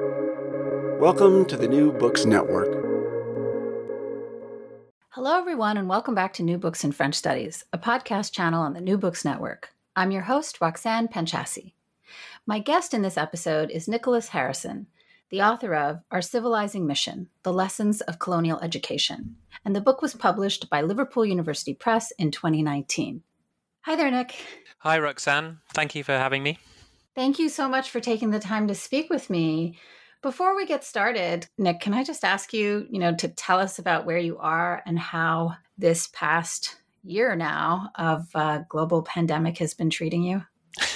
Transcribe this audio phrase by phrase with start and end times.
[0.00, 2.66] Welcome to the New Books Network.
[5.10, 8.72] Hello, everyone, and welcome back to New Books in French Studies, a podcast channel on
[8.72, 9.70] the New Books Network.
[9.94, 11.74] I'm your host, Roxanne Panchasi.
[12.44, 14.88] My guest in this episode is Nicholas Harrison,
[15.30, 19.36] the author of Our Civilizing Mission The Lessons of Colonial Education.
[19.64, 23.22] And the book was published by Liverpool University Press in 2019.
[23.82, 24.34] Hi there, Nick.
[24.78, 25.60] Hi, Roxanne.
[25.72, 26.58] Thank you for having me.
[27.14, 29.78] Thank you so much for taking the time to speak with me.
[30.20, 33.78] Before we get started, Nick, can I just ask you, you know, to tell us
[33.78, 39.74] about where you are and how this past year now of uh, global pandemic has
[39.74, 40.42] been treating you?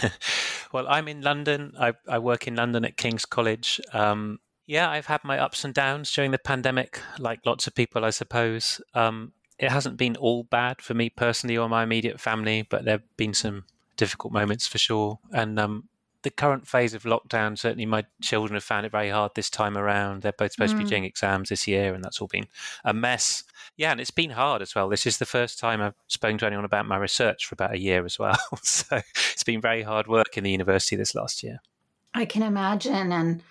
[0.72, 1.74] well, I'm in London.
[1.78, 3.80] I, I, work in London at King's College.
[3.92, 8.04] Um, yeah, I've had my ups and downs during the pandemic, like lots of people,
[8.04, 8.80] I suppose.
[8.94, 12.94] Um, it hasn't been all bad for me personally or my immediate family, but there
[12.94, 13.64] have been some
[13.96, 15.18] difficult moments for sure.
[15.32, 15.88] And um,
[16.22, 19.76] the current phase of lockdown, certainly my children have found it very hard this time
[19.78, 20.22] around.
[20.22, 20.78] They're both supposed mm.
[20.78, 20.90] to be mm.
[20.90, 22.48] doing exams this year, and that's all been
[22.84, 23.44] a mess.
[23.76, 24.88] Yeah, and it's been hard as well.
[24.88, 27.78] This is the first time I've spoken to anyone about my research for about a
[27.78, 28.38] year as well.
[28.62, 29.00] so
[29.32, 31.60] it's been very hard work in the university this last year.
[32.14, 33.12] I can imagine.
[33.12, 33.42] And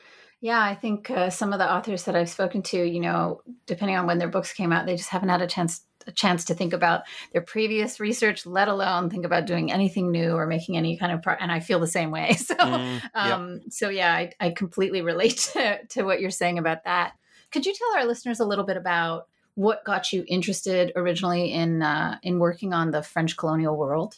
[0.42, 3.96] yeah, I think uh, some of the authors that I've spoken to, you know, depending
[3.96, 6.54] on when their books came out, they just haven't had a chance a chance to
[6.54, 10.98] think about their previous research, let alone think about doing anything new or making any
[10.98, 12.36] kind of pro- and I feel the same way.
[12.48, 16.86] So mm, um, so yeah, I, I completely relate to, to what you're saying about
[16.86, 17.14] that.
[17.52, 21.82] Could you tell our listeners a little bit about what got you interested originally in
[21.82, 24.16] uh, in working on the French colonial world?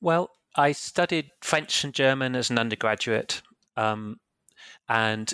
[0.00, 3.42] Well, I studied French and German as an undergraduate,
[3.76, 4.20] um,
[4.88, 5.32] and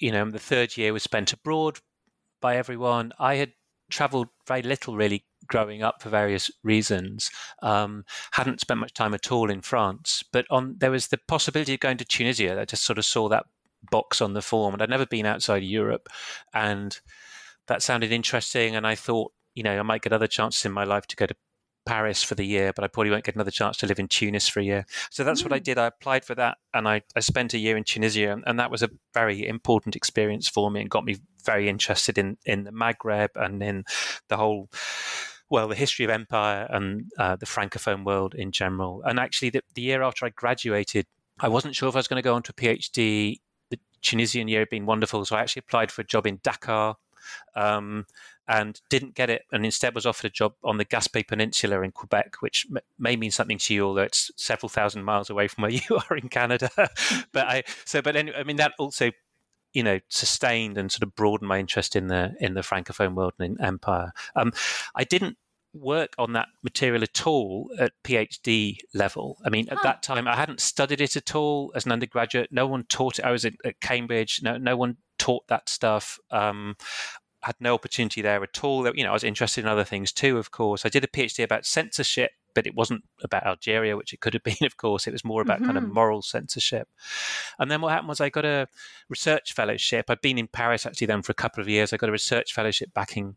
[0.00, 1.80] you know the third year was spent abroad
[2.40, 3.12] by everyone.
[3.18, 3.52] I had
[3.92, 7.30] traveled very little really growing up for various reasons.
[7.62, 11.74] Um, hadn't spent much time at all in France, but on there was the possibility
[11.74, 12.60] of going to Tunisia.
[12.60, 13.46] I just sort of saw that
[13.90, 16.08] box on the form, and I'd never been outside Europe,
[16.52, 16.98] and
[17.68, 18.74] that sounded interesting.
[18.74, 21.26] And I thought, you know, I might get other chances in my life to go
[21.26, 21.34] to
[21.84, 24.48] Paris for the year, but I probably won't get another chance to live in Tunis
[24.48, 24.86] for a year.
[25.10, 25.44] So that's mm.
[25.44, 25.64] what I mm.
[25.64, 25.78] did.
[25.78, 28.40] I applied for that and I, I spent a year in Tunisia.
[28.46, 32.36] And that was a very important experience for me and got me very interested in,
[32.44, 33.84] in the Maghreb and in
[34.28, 34.70] the whole,
[35.50, 39.02] well, the history of empire and uh, the Francophone world in general.
[39.04, 41.06] And actually, the, the year after I graduated,
[41.40, 43.40] I wasn't sure if I was going to go on to a PhD.
[43.70, 45.24] The Tunisian year had been wonderful.
[45.24, 46.96] So I actually applied for a job in Dakar.
[47.54, 48.06] Um,
[48.48, 51.92] and didn't get it, and instead was offered a job on the Gaspé Peninsula in
[51.92, 55.62] Quebec, which m- may mean something to you, although it's several thousand miles away from
[55.62, 56.70] where you are in Canada.
[57.32, 59.10] but I so, but anyway, I mean that also
[59.72, 63.32] you know sustained and sort of broadened my interest in the in the francophone world
[63.38, 64.12] and in empire.
[64.36, 64.52] Um,
[64.94, 65.36] i didn't
[65.74, 69.38] work on that material at all at phd level.
[69.44, 72.50] I mean at that time i hadn't studied it at all as an undergraduate.
[72.52, 73.24] No one taught it.
[73.24, 74.40] I was at, at cambridge.
[74.42, 76.18] No, no one taught that stuff.
[76.30, 76.76] Um,
[77.42, 78.86] had no opportunity there at all.
[78.94, 80.86] You know, I was interested in other things too, of course.
[80.86, 84.42] I did a PhD about censorship, but it wasn't about Algeria, which it could have
[84.44, 85.06] been, of course.
[85.06, 85.66] It was more about mm-hmm.
[85.66, 85.94] kind of mm-hmm.
[85.94, 86.88] moral censorship.
[87.58, 88.68] And then what happened was I got a
[89.08, 90.06] research fellowship.
[90.08, 91.92] I'd been in Paris actually then for a couple of years.
[91.92, 93.36] I got a research fellowship back in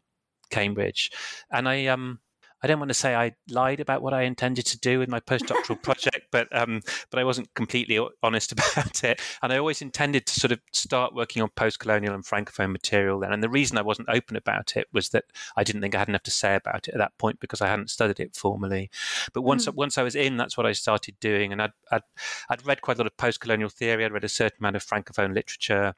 [0.49, 1.11] Cambridge.
[1.51, 2.19] And I um
[2.65, 5.19] I don't want to say I lied about what I intended to do with my
[5.19, 6.81] postdoctoral project, but um,
[7.11, 9.21] but I wasn't completely honest about it.
[9.43, 13.31] And I always intended to sort of start working on post-colonial and francophone material then.
[13.31, 15.25] And the reason I wasn't open about it was that
[15.55, 17.67] I didn't think I had enough to say about it at that point because I
[17.67, 18.89] hadn't studied it formally.
[19.31, 19.75] But once mm.
[19.75, 21.51] once I was in, that's what I started doing.
[21.51, 22.01] And I'd, I'd
[22.49, 24.05] I'd read quite a lot of post-colonial theory.
[24.05, 25.93] I'd read a certain amount of francophone literature.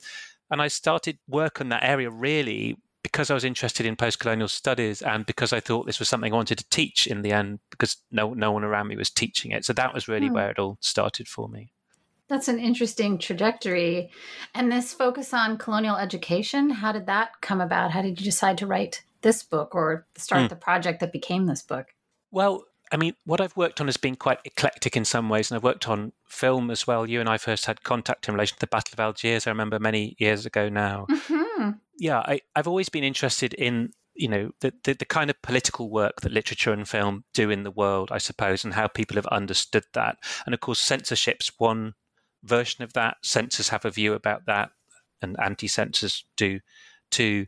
[0.52, 5.02] And I started work on that area really because I was interested in post-colonial studies
[5.02, 7.98] and because I thought this was something I wanted to teach in the end because
[8.12, 9.66] no no one around me was teaching it.
[9.66, 10.34] So that was really hmm.
[10.34, 11.72] where it all started for me.
[12.28, 14.10] That's an interesting trajectory.
[14.54, 17.92] And this focus on colonial education, how did that come about?
[17.92, 20.50] How did you decide to write this book or start mm.
[20.50, 21.88] the project that became this book?
[22.32, 25.58] Well, I mean, what I've worked on has been quite eclectic in some ways, and
[25.58, 27.06] I've worked on film as well.
[27.06, 29.46] You and I first had contact in relation to the Battle of Algiers.
[29.46, 31.06] I remember many years ago now.
[31.10, 35.42] Mm-hmm yeah, I, I've always been interested in you know the, the, the kind of
[35.42, 39.16] political work that literature and film do in the world, I suppose, and how people
[39.16, 40.18] have understood that.
[40.46, 41.94] And of course, censorship's one
[42.44, 43.18] version of that.
[43.24, 44.72] Censors have a view about that,
[45.22, 46.60] and anti-censors do
[47.12, 47.48] too.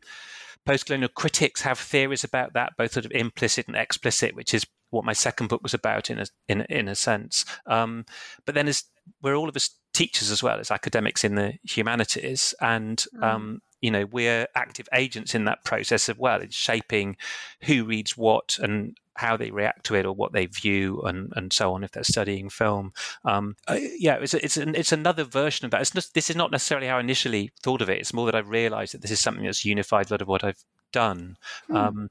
[0.65, 5.05] Post-colonial critics have theories about that, both sort of implicit and explicit, which is what
[5.05, 7.45] my second book was about in a in, in a sense.
[7.65, 8.05] Um,
[8.45, 8.83] but then, as
[9.21, 13.23] we're all of us teachers as well as academics in the humanities, and mm.
[13.23, 17.17] um, you know we're active agents in that process as well in shaping
[17.63, 21.51] who reads what and how they react to it or what they view and, and
[21.51, 22.93] so on if they're studying film.
[23.25, 25.81] Um, uh, yeah, it's it's an, it's another version of that.
[25.81, 27.99] It's not, this is not necessarily how I initially thought of it.
[27.99, 30.45] It's more that I've realised that this is something that's unified a lot of what
[30.45, 30.63] I've
[30.93, 31.37] done.
[31.67, 31.75] Hmm.
[31.75, 32.09] Um,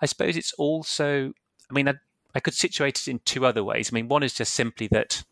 [0.00, 1.32] I suppose it's also.
[1.70, 1.94] I mean, I,
[2.34, 3.90] I could situate it in two other ways.
[3.90, 5.22] I mean, one is just simply that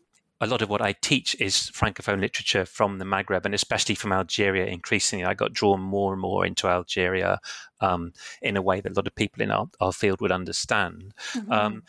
[0.43, 4.11] a lot of what I teach is francophone literature from the Maghreb and especially from
[4.11, 4.65] Algeria.
[4.65, 7.39] Increasingly, I got drawn more and more into Algeria
[7.79, 11.13] um, in a way that a lot of people in our, our field would understand.
[11.33, 11.51] Mm-hmm.
[11.51, 11.83] Um,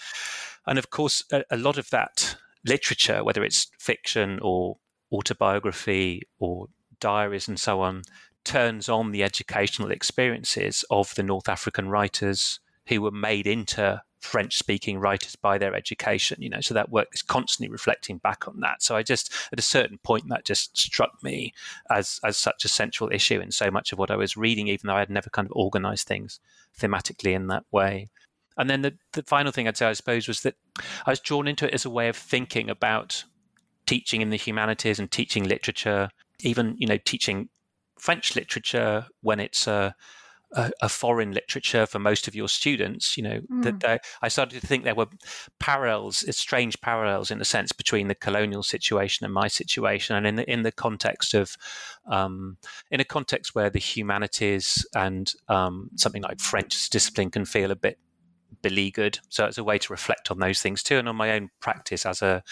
[0.67, 4.79] and of course, a, a, lot of that literature, whether it's fiction or
[5.13, 6.69] autobiography or
[7.01, 8.03] diaries and so on,
[8.45, 14.57] turns on the educational experiences of the North African writers who were made into French
[14.57, 18.61] speaking writers by their education, you know, so that work is constantly reflecting back on
[18.61, 18.83] that.
[18.83, 21.53] So I just, at a certain point, that just struck me
[21.91, 24.89] as, as such a central issue in so much of what I was reading, even
[24.89, 26.41] though I had never kind of organized things
[26.79, 28.09] thematically in that way.
[28.57, 30.55] And then the, the final thing I'd say, I suppose, was that
[31.07, 33.25] I was drawn into it as a way of thinking about
[33.87, 36.09] teaching in the humanities and teaching literature,
[36.41, 37.49] even, you know, teaching
[37.99, 39.95] French literature when it's a,
[40.55, 43.63] a, a, foreign literature for most of your students, you know, mm.
[43.63, 45.09] that they, I started to think there were
[45.59, 50.37] parallels, strange parallels in a sense between the colonial situation and my situation, and in
[50.37, 51.57] the in the context of,
[52.07, 52.57] um,
[52.91, 57.77] in a context where the humanities and um, something like French discipline can feel a
[57.77, 57.99] bit
[58.63, 59.19] beleaguered.
[59.29, 62.07] So it's a way to reflect on those things too, and on my own practice
[62.07, 62.43] as a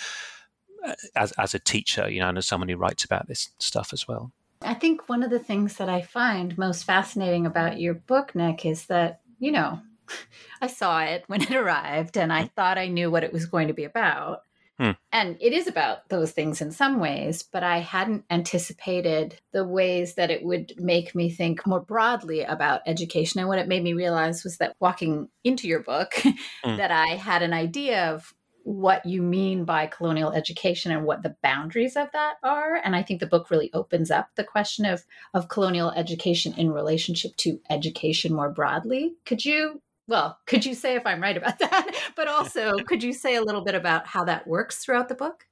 [1.15, 4.09] as as a teacher, you know, and as someone who writes about this stuff as
[4.09, 4.33] well.
[4.65, 8.65] I think one of the things that I find most fascinating about your book, Nick,
[8.65, 9.81] is that, you know,
[10.61, 13.69] I saw it when it arrived and I thought I knew what it was going
[13.69, 14.43] to be about.
[14.79, 14.93] Hmm.
[15.13, 20.15] And it is about those things in some ways, but I hadn't anticipated the ways
[20.15, 23.39] that it would make me think more broadly about education.
[23.41, 26.13] And what it made me realize was that walking into your book,
[26.65, 26.77] hmm.
[26.77, 28.33] that I had an idea of
[28.65, 32.81] what you mean by colonial education and what the boundaries of that are.
[32.85, 35.05] And i think the book really opens up the question of
[35.35, 39.15] of colonial education in relationship to education more broadly.
[39.27, 43.13] Could you well could you say if i'm right about that but also could you
[43.13, 45.47] say a little bit about how that works throughout the book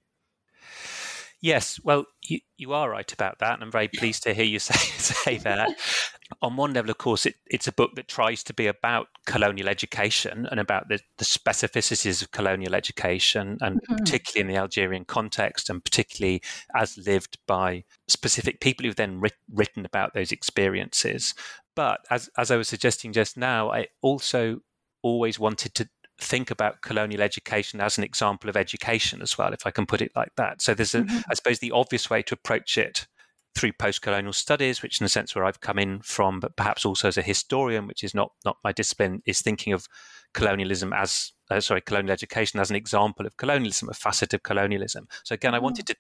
[1.43, 4.59] Yes, well, you, you are right about that, and I'm very pleased to hear you
[4.59, 5.71] say say that.
[6.43, 9.69] On one level, of course, it, it's a book that tries to be about colonial
[9.69, 13.97] education and about the, the specificities of colonial education, and mm-hmm.
[13.97, 16.43] particularly in the Algerian context, and particularly
[16.75, 21.35] as lived by specific people who've then writ, written about those experiences.
[21.75, 24.61] But as as I was suggesting just now, I also
[25.03, 25.89] always wanted to
[26.21, 30.03] think about colonial education as an example of education as well, if I can put
[30.03, 30.63] it like that.
[30.63, 31.19] So there's, a, mm-hmm.
[31.31, 33.07] I suppose, the obvious way to approach it
[33.57, 37.09] through post-colonial studies, which in a sense where I've come in from, but perhaps also
[37.09, 39.89] as a historian, which is not not my discipline, is thinking of
[40.35, 45.09] colonialism as uh, sorry, colonial education as an example of colonialism, a facet of colonialism.
[45.25, 45.57] So again, mm-hmm.
[45.57, 45.97] I wanted to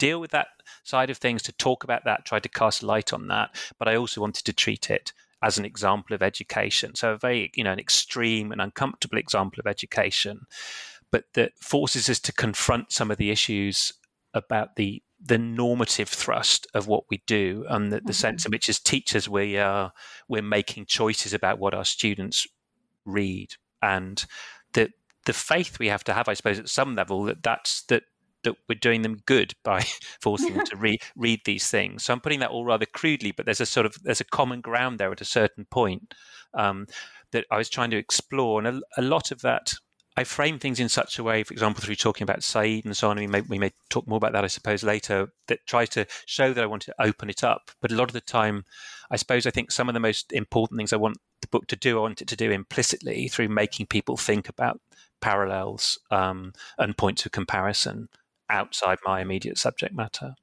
[0.00, 0.48] deal with that
[0.82, 3.94] side of things, to talk about that, try to cast light on that, but I
[3.94, 5.12] also wanted to treat it
[5.42, 6.94] as an example of education.
[6.94, 10.46] So a very, you know, an extreme and uncomfortable example of education,
[11.10, 13.92] but that forces us to confront some of the issues
[14.34, 18.12] about the the normative thrust of what we do and the, the mm-hmm.
[18.12, 19.92] sense in which as teachers we are
[20.28, 22.46] we're making choices about what our students
[23.04, 24.24] read and
[24.72, 24.90] the
[25.26, 28.04] the faith we have to have, I suppose, at some level that that's that
[28.44, 29.80] that we're doing them good by
[30.20, 32.04] forcing them to read read these things.
[32.04, 34.60] So I'm putting that all rather crudely, but there's a sort of there's a common
[34.60, 36.14] ground there at a certain point
[36.54, 36.86] um,
[37.32, 39.74] that I was trying to explore, and a, a, lot of that.
[40.16, 43.08] I frame things in such a way, for example, through talking about Said and so
[43.08, 43.16] on.
[43.16, 45.32] We may we may talk more about that, I suppose, later.
[45.46, 48.12] That tries to show that I want to open it up, but a lot of
[48.12, 48.64] the time,
[49.10, 51.76] I suppose I think some of the most important things I want the book to
[51.76, 54.80] do, I want it to do implicitly through making people think about
[55.20, 58.08] parallels um, and points of comparison
[58.50, 60.34] outside my immediate subject matter.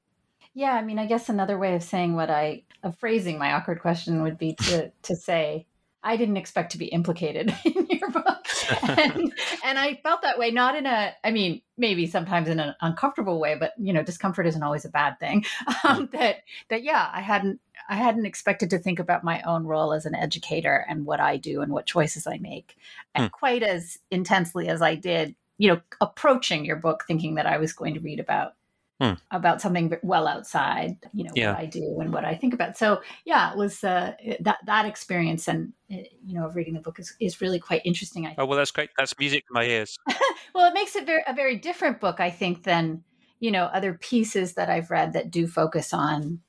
[0.53, 3.79] Yeah, I mean, I guess another way of saying what I of phrasing my awkward
[3.79, 5.67] question would be to to say
[6.03, 8.47] I didn't expect to be implicated in your book,
[8.81, 9.33] and,
[9.65, 10.51] and I felt that way.
[10.51, 14.47] Not in a, I mean, maybe sometimes in an uncomfortable way, but you know, discomfort
[14.47, 15.45] isn't always a bad thing.
[15.83, 16.37] Um, that
[16.69, 17.59] that yeah, I hadn't
[17.89, 21.37] I hadn't expected to think about my own role as an educator and what I
[21.37, 22.75] do and what choices I make,
[23.15, 23.29] mm.
[23.31, 27.73] quite as intensely as I did you know, approaching your book thinking that I was
[27.73, 28.53] going to read about
[28.99, 29.13] hmm.
[29.31, 31.51] about something well outside, you know, yeah.
[31.51, 32.77] what I do and what I think about.
[32.77, 36.79] So yeah, it was uh, that that experience and uh, you know of reading the
[36.79, 38.25] book is, is really quite interesting.
[38.25, 38.89] I oh well, that's great.
[38.97, 39.97] That's music to my ears.
[40.55, 43.03] well, it makes it very a very different book, I think, than
[43.39, 46.41] you know other pieces that I've read that do focus on,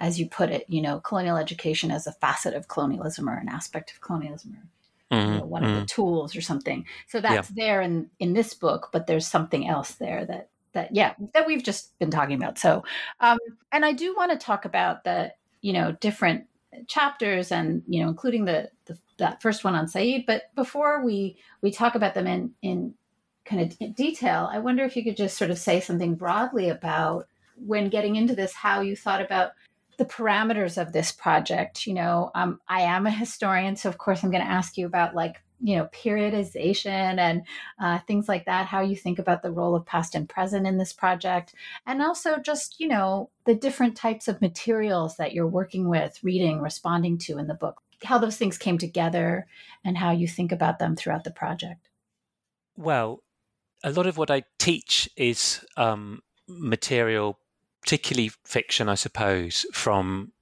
[0.00, 3.48] as you put it, you know, colonial education as a facet of colonialism or an
[3.48, 4.62] aspect of colonialism or
[5.10, 5.32] mm-hmm.
[5.32, 5.70] you know, one mm-hmm.
[5.70, 6.02] of the mm-hmm.
[6.02, 6.86] tools or something.
[7.08, 7.54] So that's yeah.
[7.54, 11.62] there in in this book, but there's something else there that that yeah that we've
[11.62, 12.58] just been talking about.
[12.58, 12.84] So,
[13.20, 13.38] um,
[13.72, 16.46] and I do want to talk about the you know different
[16.86, 20.24] chapters and you know including the, the that first one on Said.
[20.26, 22.94] But before we we talk about them in in
[23.44, 27.28] kind of detail, I wonder if you could just sort of say something broadly about
[27.56, 29.52] when getting into this, how you thought about
[29.96, 31.86] the parameters of this project.
[31.86, 34.86] You know, um, I am a historian, so of course I'm going to ask you
[34.86, 37.42] about like you know periodization and
[37.80, 40.78] uh, things like that how you think about the role of past and present in
[40.78, 41.54] this project
[41.86, 46.60] and also just you know the different types of materials that you're working with reading
[46.60, 49.46] responding to in the book how those things came together
[49.84, 51.88] and how you think about them throughout the project
[52.76, 53.22] well
[53.82, 57.38] a lot of what i teach is um, material
[57.86, 60.32] particularly fiction, I suppose, from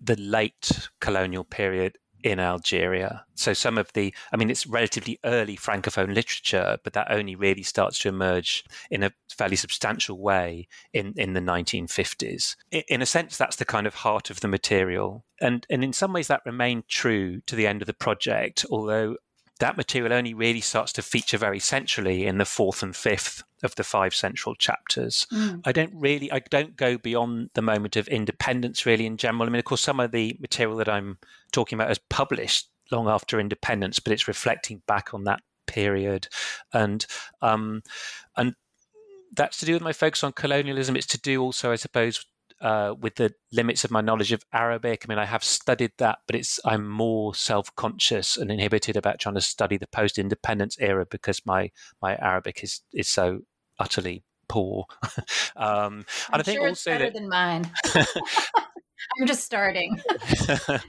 [0.00, 3.24] the late colonial period in Algeria.
[3.34, 7.64] So some of the, I mean, it's relatively early Francophone literature, but that only really
[7.64, 12.54] starts to emerge in a fairly substantial way in, in the 1950s.
[12.70, 15.24] In a sense, that's the kind of heart of the material.
[15.40, 19.16] And, and in some ways, that remained true to the end of the project, although
[19.60, 23.74] that material only really starts to feature very centrally in the fourth and fifth of
[23.76, 25.26] the five central chapters.
[25.32, 25.62] Mm.
[25.64, 29.46] I don't really, I don't go beyond the moment of independence really in general.
[29.46, 31.18] I mean, of course, some of the material that I'm
[31.52, 36.28] talking about is published long after independence, but it's reflecting back on that period,
[36.72, 37.06] and
[37.40, 37.82] um,
[38.36, 38.54] and
[39.34, 40.96] that's to do with my focus on colonialism.
[40.96, 42.24] It's to do also, I suppose,
[42.62, 45.04] uh, with the limits of my knowledge of Arabic.
[45.04, 49.34] I mean, I have studied that, but it's I'm more self-conscious and inhibited about trying
[49.34, 53.40] to study the post-independence era because my my Arabic is is so
[53.78, 54.86] utterly poor.
[55.56, 57.70] um, and I think sure also better that, than mine.
[59.20, 60.00] I'm just starting.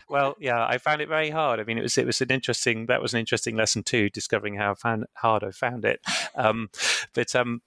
[0.08, 1.60] well, yeah, I found it very hard.
[1.60, 4.56] I mean, it was it was an interesting that was an interesting lesson too, discovering
[4.56, 6.00] how found, hard I found it.
[6.36, 6.70] Um,
[7.14, 7.62] but um,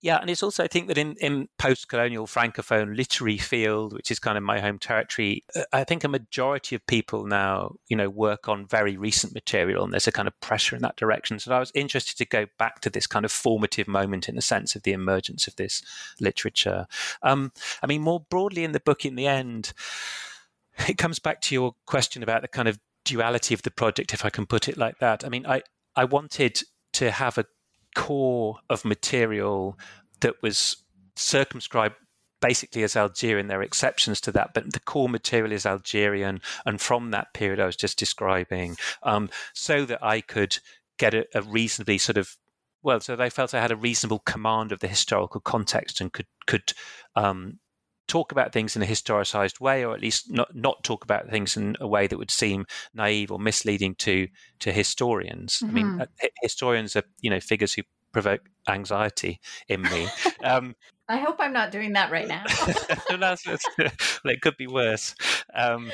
[0.00, 4.18] yeah, and it's also I think that in, in post-colonial francophone literary field, which is
[4.18, 8.08] kind of my home territory, uh, I think a majority of people now, you know,
[8.08, 11.38] work on very recent material, and there's a kind of pressure in that direction.
[11.38, 14.42] So I was interested to go back to this kind of formative moment in the
[14.42, 15.82] sense of the emergence of this
[16.20, 16.86] literature.
[17.22, 19.72] Um, I mean, more broadly in the book, in the end,
[20.88, 24.24] it comes back to your question about the kind of duality of the project, if
[24.24, 25.24] I can put it like that.
[25.24, 25.62] I mean, I
[25.94, 26.62] I wanted
[26.94, 27.44] to have a
[27.94, 29.78] core of material
[30.20, 30.76] that was
[31.16, 31.96] circumscribed
[32.40, 33.46] basically as Algerian.
[33.46, 36.40] There are exceptions to that, but the core material is Algerian.
[36.66, 40.58] And from that period I was just describing, um, so that I could
[40.98, 42.36] get a, a, reasonably sort of
[42.82, 46.26] well, so they felt I had a reasonable command of the historical context and could
[46.46, 46.72] could
[47.14, 47.60] um,
[48.12, 51.56] talk about things in a historicized way, or at least not not talk about things
[51.56, 54.28] in a way that would seem naive or misleading to
[54.60, 55.54] to historians.
[55.54, 55.66] Mm-hmm.
[55.66, 56.00] I mean, mm-hmm.
[56.02, 60.08] uh, historians are you know figures who provoke anxiety in me.
[60.44, 60.74] Um,
[61.08, 62.44] I hope I'm not doing that right now.
[63.10, 65.14] that's, that's, well, it could be worse.
[65.52, 65.90] Um,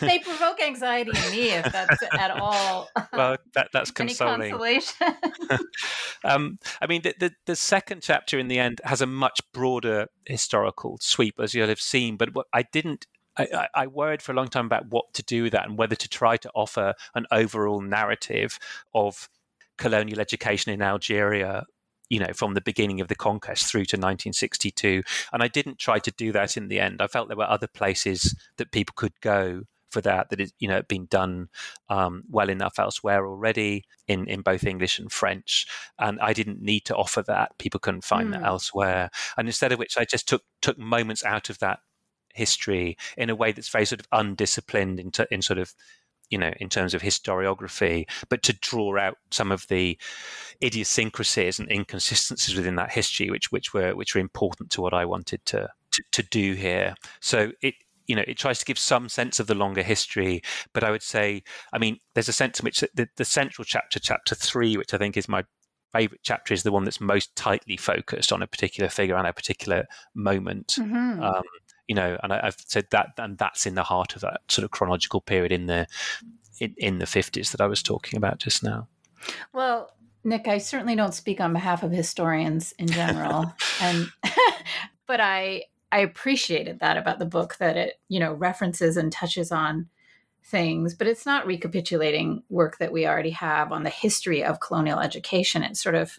[0.00, 2.88] they provoke anxiety in me if that's at all.
[3.12, 4.50] Well, that, that's consoling.
[4.50, 5.16] consolation.
[6.22, 10.06] um, I mean, the, the, the, second chapter in the end has a much broader
[10.26, 12.16] historical sweep, as you'll have seen.
[12.16, 15.44] But what I didn't I, I, worried for a long time about what to do
[15.44, 18.58] with that and whether to try to offer an overall narrative
[18.94, 19.28] of
[19.82, 21.64] colonial education in Algeria
[22.08, 25.02] you know, from the beginning of the conquest through to 1962.
[25.32, 27.00] And I didn't try to do that in the end.
[27.00, 30.66] I felt there were other places that people could go for that that is you
[30.68, 31.48] know been done
[31.88, 35.66] um, well enough elsewhere already in in both English and French
[35.98, 38.32] and I didn't need to offer that people couldn't find mm.
[38.32, 38.46] that hmm.
[38.46, 41.80] elsewhere and instead of which I just took took moments out of that
[42.34, 45.74] history in a way that's very sort of undisciplined in, t- in sort of
[46.32, 49.98] you know, in terms of historiography, but to draw out some of the
[50.64, 55.04] idiosyncrasies and inconsistencies within that history, which which were which were important to what I
[55.04, 56.94] wanted to to, to do here.
[57.20, 57.74] So it
[58.08, 61.04] you know, it tries to give some sense of the longer history, but I would
[61.04, 64.92] say, I mean, there's a sense in which the, the central chapter, chapter three, which
[64.92, 65.44] I think is my
[65.92, 69.32] favorite chapter, is the one that's most tightly focused on a particular figure and a
[69.32, 69.84] particular
[70.14, 70.74] moment.
[70.78, 71.22] Mm-hmm.
[71.22, 71.42] Um,
[71.92, 74.64] you know, and I, have said that, and that's in the heart of that sort
[74.64, 75.86] of chronological period in the
[76.58, 78.88] in, in the fifties that I was talking about just now.
[79.52, 79.92] Well,
[80.24, 84.06] Nick, I certainly don't speak on behalf of historians in general, and
[85.06, 89.52] but I I appreciated that about the book that it you know references and touches
[89.52, 89.90] on
[90.42, 94.98] things, but it's not recapitulating work that we already have on the history of colonial
[94.98, 95.62] education.
[95.62, 96.18] It's sort of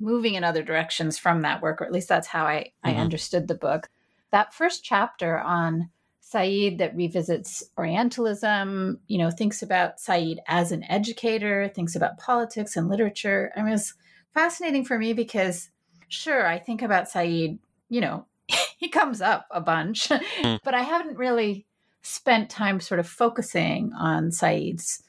[0.00, 2.88] moving in other directions from that work, or at least that's how I, mm-hmm.
[2.88, 3.90] I understood the book
[4.36, 5.88] that first chapter on
[6.20, 12.76] Said that revisits Orientalism, you know, thinks about Said as an educator, thinks about politics
[12.76, 13.50] and literature.
[13.56, 13.94] I mean, it's
[14.34, 15.70] fascinating for me because,
[16.08, 18.26] sure, I think about Said, you know,
[18.76, 20.08] he comes up a bunch,
[20.42, 20.58] mm.
[20.62, 21.64] but I haven't really
[22.02, 25.02] spent time sort of focusing on Said's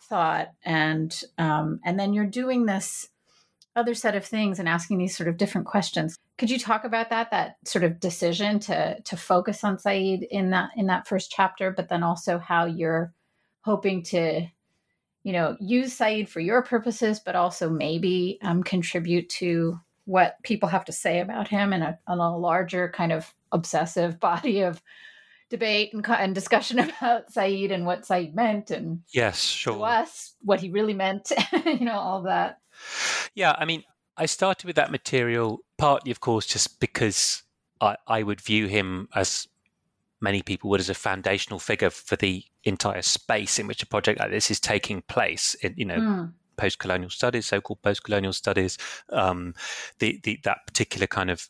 [0.00, 3.10] thought, and um, and then you're doing this
[3.76, 6.18] other set of things and asking these sort of different questions.
[6.38, 10.50] Could you talk about that that sort of decision to to focus on Said in
[10.50, 13.12] that in that first chapter, but then also how you're
[13.60, 14.46] hoping to
[15.22, 20.68] you know use Said for your purposes, but also maybe um, contribute to what people
[20.68, 24.82] have to say about him in a, in a larger kind of obsessive body of
[25.50, 29.74] debate and, and discussion about Said and what Said meant and yes, sure.
[29.74, 31.30] to us what he really meant,
[31.64, 32.58] you know, all that.
[33.34, 33.84] Yeah, I mean,
[34.22, 37.42] I started with that material partly, of course, just because
[37.80, 39.48] I, I would view him as
[40.20, 44.20] many people would as a foundational figure for the entire space in which a project
[44.20, 45.54] like this is taking place.
[45.54, 46.32] In, you know, mm.
[46.56, 48.78] post-colonial studies, so-called post-colonial studies,
[49.10, 49.54] um,
[49.98, 51.48] the, the that particular kind of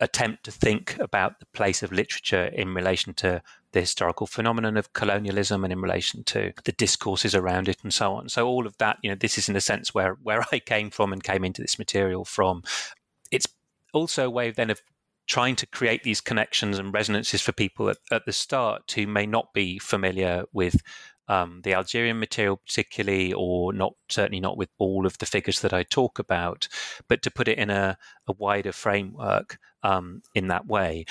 [0.00, 4.92] attempt to think about the place of literature in relation to the historical phenomenon of
[4.92, 8.28] colonialism and in relation to the discourses around it and so on.
[8.28, 10.90] So all of that, you know, this is in a sense where where I came
[10.90, 12.62] from and came into this material from.
[13.30, 13.46] It's
[13.92, 14.82] also a way then of
[15.26, 19.24] trying to create these connections and resonances for people at, at the start who may
[19.24, 20.82] not be familiar with
[21.28, 25.72] um, the Algerian material, particularly, or not certainly not with all of the figures that
[25.72, 26.68] I talk about,
[27.08, 31.06] but to put it in a, a wider framework um, in that way.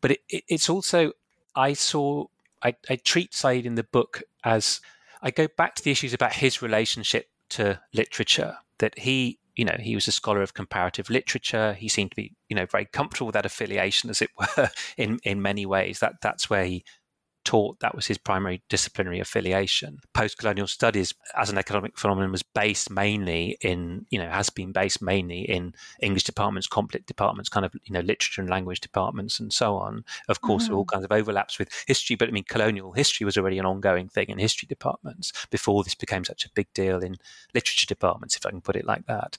[0.00, 1.12] But it, it, it's also
[1.54, 2.26] I saw
[2.62, 4.80] I, I treat Said in the book as
[5.20, 8.58] I go back to the issues about his relationship to literature.
[8.78, 12.32] That he you know he was a scholar of comparative literature he seemed to be
[12.48, 16.20] you know very comfortable with that affiliation as it were in in many ways that
[16.22, 16.84] that's where he
[17.44, 19.98] taught that was his primary disciplinary affiliation.
[20.12, 24.72] Post colonial studies as an economic phenomenon was based mainly in, you know, has been
[24.72, 28.80] based mainly in English departments, comp lit departments, kind of, you know, literature and language
[28.80, 30.04] departments and so on.
[30.28, 30.74] Of course, mm-hmm.
[30.74, 34.08] all kinds of overlaps with history, but I mean, colonial history was already an ongoing
[34.08, 37.16] thing in history departments before this became such a big deal in
[37.54, 39.36] literature departments, if I can put it like that.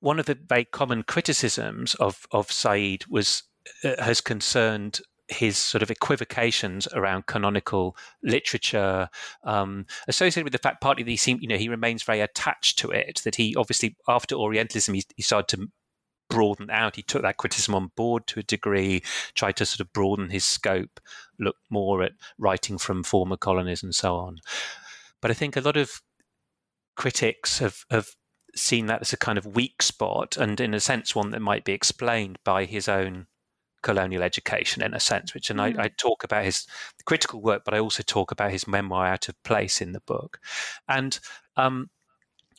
[0.00, 3.42] One of the very common criticisms of, of Said was
[3.84, 5.00] uh, has concerned
[5.30, 9.08] his sort of equivocations around canonical literature,
[9.44, 12.78] um, associated with the fact partly that he seemed, you know, he remains very attached
[12.80, 13.20] to it.
[13.24, 15.68] That he obviously after Orientalism, he, he started to
[16.28, 16.96] broaden out.
[16.96, 19.02] He took that criticism on board to a degree,
[19.34, 21.00] tried to sort of broaden his scope,
[21.38, 24.38] look more at writing from former colonies and so on.
[25.20, 26.00] But I think a lot of
[26.96, 28.10] critics have, have
[28.54, 31.64] seen that as a kind of weak spot, and in a sense, one that might
[31.64, 33.26] be explained by his own
[33.82, 35.78] colonial education in a sense, which and mm.
[35.78, 36.66] I, I, talk about his
[37.06, 40.38] critical work, but I also talk about his memoir out of place in the book.
[40.88, 41.18] And
[41.56, 41.90] um,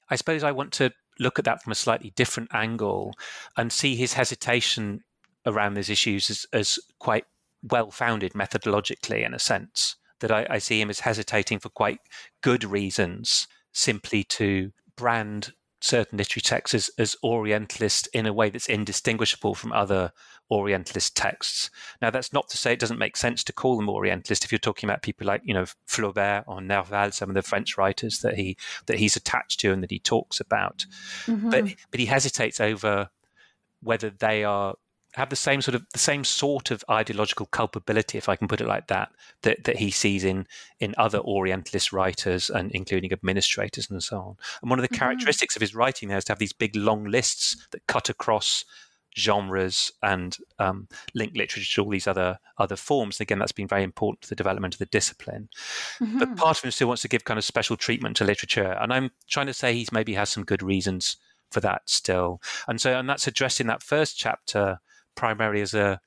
[0.09, 3.13] I suppose I want to look at that from a slightly different angle
[3.57, 5.01] and see his hesitation
[5.45, 7.25] around these issues as, as quite
[7.63, 9.95] well founded methodologically in a sense.
[10.19, 11.99] That I, I see him as hesitating for quite
[12.41, 18.69] good reasons simply to brand certain literary texts as, as Orientalist in a way that's
[18.69, 20.13] indistinguishable from other
[20.51, 21.69] Orientalist texts.
[22.01, 24.59] Now, that's not to say it doesn't make sense to call them Orientalist if you're
[24.59, 28.35] talking about people like, you know, Flaubert or Nerval, some of the French writers that
[28.35, 30.85] he that he's attached to and that he talks about.
[31.25, 31.49] Mm-hmm.
[31.49, 33.09] But but he hesitates over
[33.81, 34.75] whether they are
[35.13, 38.61] have the same sort of the same sort of ideological culpability, if I can put
[38.61, 40.47] it like that, that, that he sees in
[40.79, 44.37] in other Orientalist writers and including administrators and so on.
[44.61, 44.99] And one of the mm-hmm.
[44.99, 48.63] characteristics of his writing there is to have these big long lists that cut across
[49.17, 53.19] genres and um, link literature to all these other other forms.
[53.19, 55.49] And again, that's been very important to the development of the discipline.
[55.99, 56.19] Mm-hmm.
[56.19, 58.93] But part of him still wants to give kind of special treatment to literature, and
[58.93, 61.17] I'm trying to say he's maybe has some good reasons
[61.51, 62.41] for that still.
[62.67, 64.79] And so, and that's addressed in that first chapter
[65.15, 65.99] primarily as a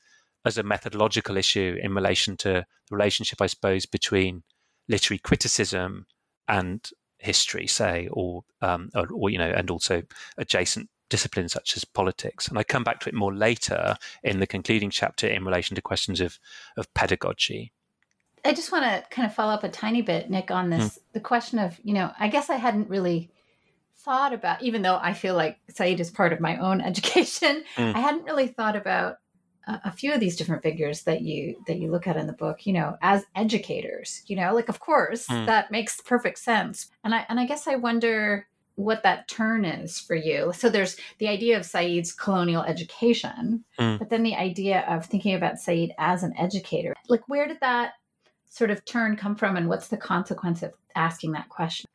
[0.44, 4.42] as a methodological issue in relation to the relationship, I suppose, between
[4.88, 6.06] literary criticism
[6.48, 6.86] and
[7.18, 10.02] history, say, or, um, or, or you know, and also
[10.36, 12.48] adjacent disciplines such as politics.
[12.48, 15.82] And I come back to it more later in the concluding chapter in relation to
[15.82, 16.38] questions of
[16.76, 17.72] of pedagogy.
[18.44, 20.98] I just want to kind of follow up a tiny bit, Nick, on this mm.
[21.12, 23.30] the question of, you know, I guess I hadn't really
[24.04, 27.94] thought about, even though I feel like Said is part of my own education, mm.
[27.94, 29.16] I hadn't really thought about
[29.66, 32.32] a, a, few of these different figures that you that you look at in the
[32.32, 32.66] book.
[32.66, 34.22] You know, as educators.
[34.26, 35.46] You know, like of course mm.
[35.46, 40.00] that makes perfect sense, and I and I guess I wonder what that turn is
[40.00, 40.52] for you.
[40.52, 43.98] So there's the idea of Said's colonial education, mm.
[43.98, 46.94] but then the idea of thinking about Said as an educator.
[47.08, 47.92] Like, where did that
[48.48, 51.86] sort of turn come from, and what's the consequence of asking that question?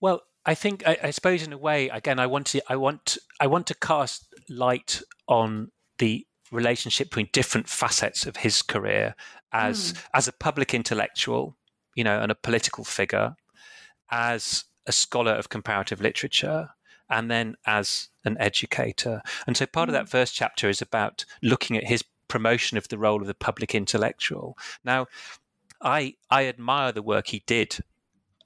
[0.00, 3.18] Well, I think I, I, suppose in a way, again, I want to I want
[3.40, 9.14] I want to cast light on the relationship between different facets of his career
[9.52, 10.04] as mm.
[10.14, 11.56] as a public intellectual,
[11.94, 13.36] you know, and a political figure,
[14.10, 16.70] as a scholar of comparative literature,
[17.10, 19.22] and then as an educator.
[19.46, 19.90] And so part mm.
[19.90, 20.16] of that hmm.
[20.18, 24.56] first chapter is about looking at his promotion of the role of the public intellectual.
[24.84, 25.06] Now,
[25.82, 27.80] I I admire the work he did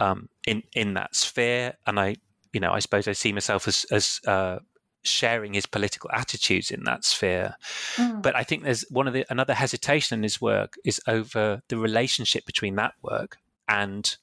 [0.00, 2.16] um, in in that sphere, and I
[2.52, 4.58] you know I suppose I see myself as as uh,
[5.02, 7.56] sharing his political attitudes in that sphere.
[7.96, 8.22] Mm.
[8.22, 11.76] But I think there's one of the another hesitation in his work is over the
[11.76, 14.16] relationship between that work and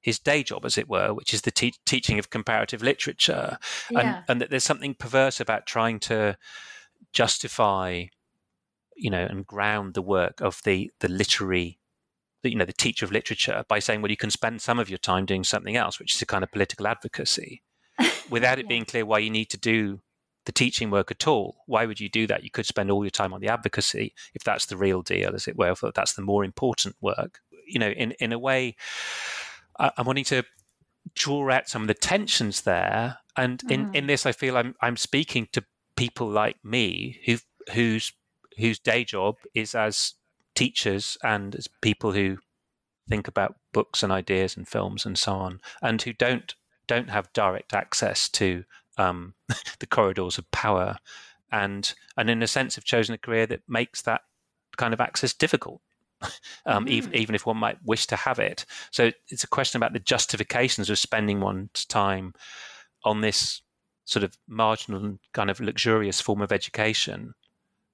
[0.00, 3.58] his day job, as it were, which is the te- teaching of comparative literature,
[3.90, 4.00] yeah.
[4.00, 6.36] and, and that there's something perverse about trying to
[7.12, 8.04] justify,
[8.96, 11.78] you know, and ground the work of the the literary,
[12.42, 14.98] you know, the teacher of literature by saying, well, you can spend some of your
[14.98, 17.62] time doing something else, which is a kind of political advocacy,
[18.30, 18.68] without it yeah.
[18.68, 20.00] being clear why you need to do
[20.46, 21.58] the teaching work at all.
[21.66, 22.42] Why would you do that?
[22.42, 25.46] You could spend all your time on the advocacy if that's the real deal, as
[25.46, 27.40] it were, if that's the more important work.
[27.66, 28.76] You know, in in a way
[29.80, 30.44] I'm wanting to
[31.14, 33.18] draw out some of the tensions there.
[33.36, 33.94] And in, mm.
[33.94, 35.64] in this, I feel I'm I'm speaking to
[35.96, 37.38] people like me who
[37.72, 38.12] whose
[38.58, 40.14] whose day job is as
[40.60, 42.36] teachers and as people who
[43.08, 46.54] think about books and ideas and films and so on, and who don't
[46.86, 48.62] don't have direct access to
[48.98, 49.32] um,
[49.78, 50.98] the corridors of power,
[51.50, 54.20] and and in a sense have chosen a career that makes that
[54.76, 55.80] kind of access difficult
[56.66, 56.90] um, mm.
[56.90, 58.66] even, even if one might wish to have it.
[58.90, 62.34] So it's a question about the justifications of spending one's time
[63.04, 63.62] on this
[64.04, 67.32] sort of marginal and kind of luxurious form of education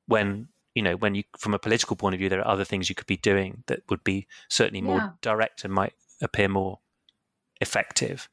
[0.09, 2.89] when you know when you from a political point of view there are other things
[2.89, 5.09] you could be doing that would be certainly more yeah.
[5.23, 6.79] direct and might appear more
[7.61, 8.29] effective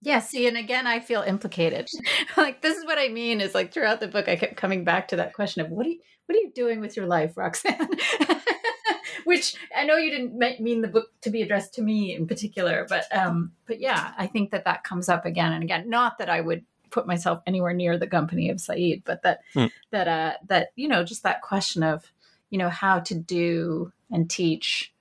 [0.00, 1.90] yeah, see, and again, I feel implicated.
[2.36, 5.08] like this is what I mean is like throughout the book, I kept coming back
[5.08, 7.88] to that question of what are you, what are you doing with your life, Roxanne?
[9.24, 12.86] which I know you didn't mean the book to be addressed to me in particular,
[12.88, 15.90] but um, but yeah, I think that that comes up again and again.
[15.90, 19.70] Not that I would put myself anywhere near the company of Said, but that mm.
[19.90, 22.10] that uh, that you know, just that question of
[22.50, 24.92] you know how to do and teach,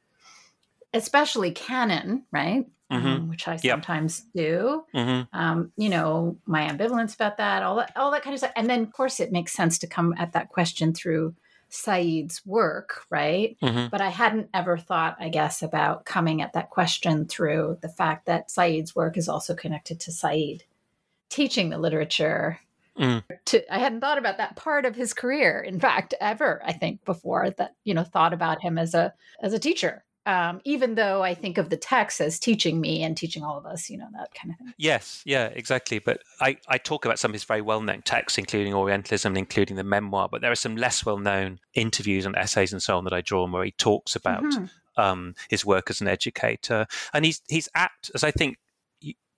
[0.94, 2.66] especially canon, right?
[2.92, 3.06] Mm-hmm.
[3.06, 4.46] Um, which I sometimes yep.
[4.46, 4.84] do.
[4.96, 5.38] Mm-hmm.
[5.38, 8.70] Um, you know, my ambivalence about that, all that, all that kind of stuff, and
[8.70, 11.36] then of course it makes sense to come at that question through
[11.70, 13.58] Said's work, right?
[13.62, 13.88] Mm-hmm.
[13.90, 18.26] But I hadn't ever thought, I guess, about coming at that question through the fact
[18.26, 20.64] that Said's work is also connected to Said
[21.30, 22.60] teaching the literature.
[22.98, 23.24] Mm.
[23.46, 26.62] To, I hadn't thought about that part of his career, in fact, ever.
[26.66, 30.60] I think before that, you know, thought about him as a as a teacher, um,
[30.66, 33.90] even though I think of the text as teaching me and teaching all of us,
[33.90, 34.74] you know, that kind of thing.
[34.78, 36.00] Yes, yeah, exactly.
[36.00, 39.78] But I, I talk about some of his very well known texts, including Orientalism, including
[39.78, 43.06] the memoir, but there are some less well known interviews and essays and so on
[43.06, 45.02] that I draw on where he talks about mm-hmm.
[45.02, 46.88] um, his work as an educator.
[47.14, 48.58] And he's, he's apt, as I think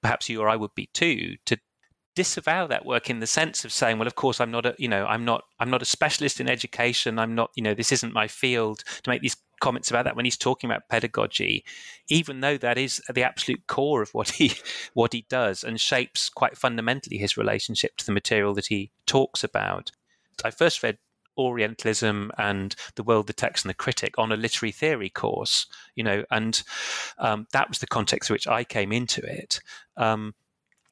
[0.01, 1.59] perhaps you or I would be too, to
[2.19, 4.89] disavow that work in the sense of saying well of course i'm not a you
[4.89, 8.13] know i'm not i'm not a specialist in education i'm not you know this isn't
[8.13, 11.63] my field to make these comments about that when he's talking about pedagogy,
[12.07, 14.53] even though that is the absolute core of what he
[14.93, 19.43] what he does and shapes quite fundamentally his relationship to the material that he talks
[19.43, 19.91] about.
[20.43, 20.97] I first read
[21.37, 26.03] Orientalism and the world, the text, and the critic on a literary theory course, you
[26.03, 26.63] know, and
[27.17, 29.61] um, that was the context in which I came into it.
[29.95, 30.33] Um,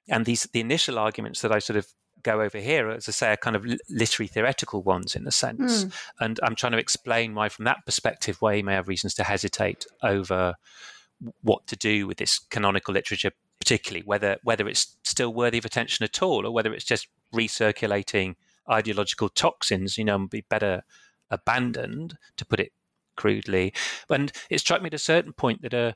[0.10, 1.88] and these the initial arguments that I sort of
[2.24, 5.86] go over here, as I say, are kind of literary theoretical ones in a sense.
[5.86, 5.93] Mm.
[6.20, 9.24] And I'm trying to explain why, from that perspective, why you may have reasons to
[9.24, 10.56] hesitate over
[11.41, 16.04] what to do with this canonical literature, particularly whether whether it's still worthy of attention
[16.04, 18.36] at all, or whether it's just recirculating
[18.70, 20.84] ideological toxins, you know, and be better
[21.30, 22.72] abandoned, to put it
[23.15, 23.74] crudely.
[24.10, 25.96] And it struck me at a certain point that a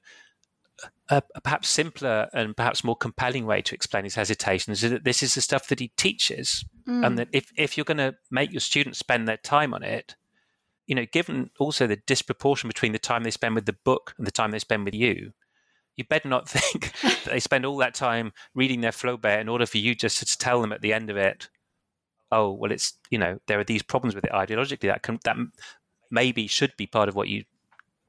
[1.10, 5.04] a, a, perhaps simpler and perhaps more compelling way to explain his hesitation is that
[5.04, 7.06] this is the stuff that he teaches, mm.
[7.06, 10.16] and that if if you're going to make your students spend their time on it,
[10.88, 14.26] you know, given also the disproportion between the time they spend with the book and
[14.26, 15.34] the time they spend with you,
[15.96, 19.66] you better not think that they spend all that time reading their Flaubert in order
[19.66, 21.50] for you just to tell them at the end of it,
[22.32, 25.38] oh well, it's you know there are these problems with it ideologically that can that
[26.10, 27.44] maybe should be part of what you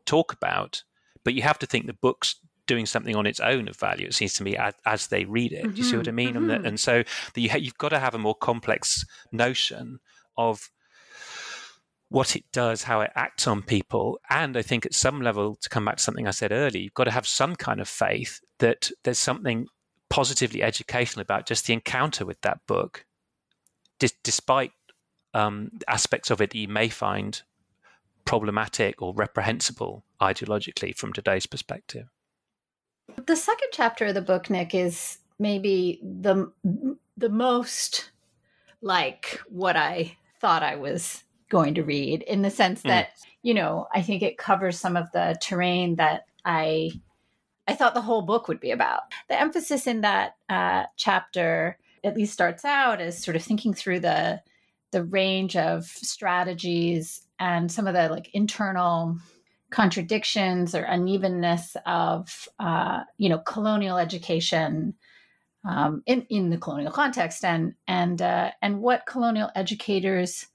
[0.05, 0.83] talk about,
[1.25, 4.07] but you have to think the books doing something on its own of value.
[4.07, 5.65] It seems to me as, as they read it.
[5.65, 6.35] Mm-hmm, Do you see what I mean?
[6.35, 6.51] Mm-hmm.
[6.51, 7.03] And, and, so
[7.35, 9.99] the, you have got to have a more complex notion
[10.37, 10.71] of
[12.09, 14.21] what it does, how it acts on people.
[14.29, 16.95] And I think at some level, to come back to something I said earlier, you've
[16.95, 19.67] got to have some kind of faith that there's something
[20.11, 23.07] positively educational about just the encounter with that book,
[23.99, 24.73] D- despite
[25.33, 27.41] um, aspects of it that you may find
[28.25, 32.09] problematic or reprehensible ideologically from today's perspective.
[33.27, 36.53] The second chapter of the book, Nick, is maybe the
[37.17, 38.11] the most
[38.81, 42.89] like what I thought I was going to read in the sense hmm.
[42.89, 43.25] that, mm.
[43.43, 46.93] you know, I think it covers some of the terrain that I
[47.69, 49.03] I thought the whole book would be about.
[49.29, 54.01] The emphasis in that uh, chapter at least starts out as sort of thinking through
[54.01, 54.43] the
[54.91, 59.17] the range of strategies and some of the like internal
[59.73, 64.95] contradictions or unevenness of uh, you know colonial education
[65.69, 70.47] um, in in the colonial context and and uh, and what colonial educators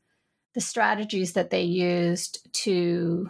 [0.58, 3.30] the strategies that they used to,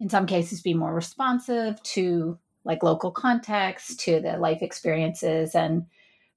[0.00, 5.84] in some cases, be more responsive to like local context, to the life experiences and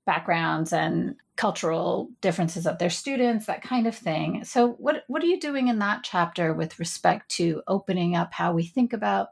[0.05, 4.43] backgrounds and cultural differences of their students, that kind of thing.
[4.43, 8.51] So, what what are you doing in that chapter with respect to opening up how
[8.53, 9.29] we think about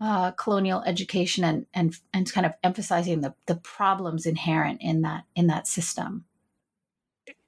[0.00, 5.24] uh, colonial education and and and kind of emphasizing the the problems inherent in that
[5.34, 6.24] in that system?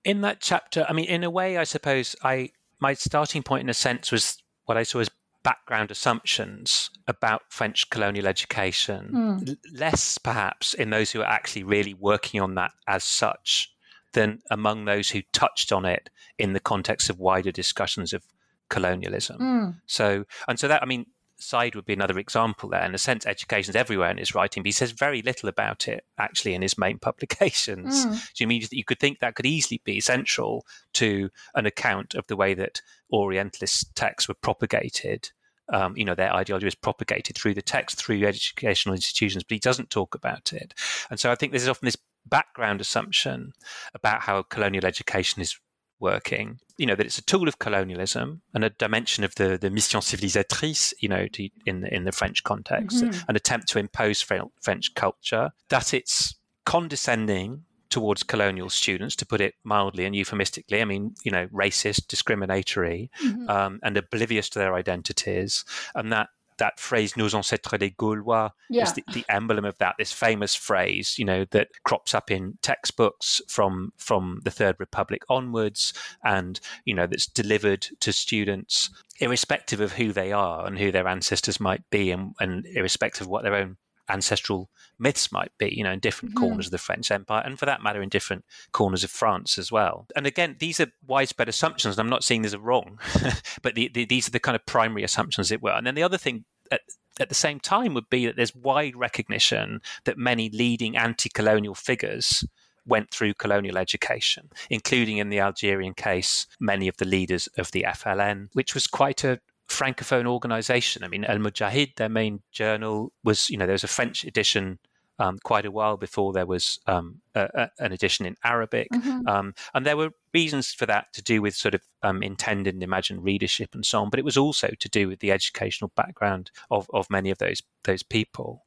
[0.05, 2.51] in that chapter, I mean, in a way, I suppose I
[2.81, 5.11] my starting point, in a sense, was what I saw as
[5.43, 9.11] background assumptions about French colonial education,
[9.43, 9.57] mm.
[9.73, 13.70] less perhaps in those who are actually really working on that as such
[14.13, 18.25] than among those who touched on it in the context of wider discussions of
[18.69, 19.39] colonialism.
[19.39, 19.81] Mm.
[19.87, 21.07] So, and so that, I mean,
[21.43, 22.85] Said would be another example there.
[22.85, 25.89] In a sense, education is everywhere in his writing, but he says very little about
[25.89, 28.07] it actually in his main publications.
[28.07, 28.15] Mm.
[28.15, 32.15] So you mean that you could think that could easily be central to an account
[32.15, 35.31] of the way that Orientalist texts were propagated.
[35.73, 39.61] Um, you know, their ideology was propagated through the text, through educational institutions, but he
[39.61, 40.75] doesn't talk about it.
[41.11, 43.53] And so I think there's often this background assumption
[43.95, 45.59] about how colonial education is
[46.01, 49.71] working, you know, that it's a tool of colonialism and a dimension of the, the
[49.71, 53.21] mission civilisatrice, you know, to, in, the, in the French context, mm-hmm.
[53.29, 59.55] an attempt to impose French culture, that it's condescending towards colonial students, to put it
[59.65, 60.81] mildly and euphemistically.
[60.81, 63.51] I mean, you know, racist, discriminatory, mm-hmm.
[63.51, 66.29] um, and oblivious to their identities, and that
[66.61, 68.85] that phrase "nos ancêtres les Gaulois" yeah.
[68.85, 69.97] is the, the, emblem of that.
[69.99, 75.23] This famous phrase, you know, that crops up in textbooks from from the Third Republic
[75.29, 75.93] onwards,
[76.23, 81.09] and you know, that's delivered to students irrespective of who they are and who their
[81.09, 83.77] ancestors might be, and, and irrespective of what their own
[84.11, 86.39] ancestral myths might be, you know, in different mm.
[86.39, 89.73] corners of the French Empire, and for that matter, in different corners of France as
[89.73, 90.07] well.
[90.15, 92.99] And again, these are widespread assumptions, and I'm not saying these are wrong,
[93.63, 95.73] but the, the, these are the kind of primary assumptions, as it were.
[95.73, 96.83] And then the other thing at,
[97.19, 102.45] at the same time would be that there's wide recognition that many leading anti-colonial figures
[102.87, 107.85] went through colonial education, including in the Algerian case, many of the leaders of the
[107.87, 111.05] FLN, which was quite a francophone organization.
[111.05, 114.79] I mean, El Moudjahid, their main journal, was, you know, there was a French edition
[115.21, 118.89] um, quite a while before there was um, a, a, an edition in Arabic.
[118.93, 119.29] Mm-hmm.
[119.29, 122.83] Um, and there were reasons for that to do with sort of um, intended and
[122.83, 126.51] imagined readership and so on, but it was also to do with the educational background
[126.71, 128.65] of, of many of those those people.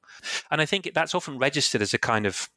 [0.52, 2.50] And I think that's often registered as a kind of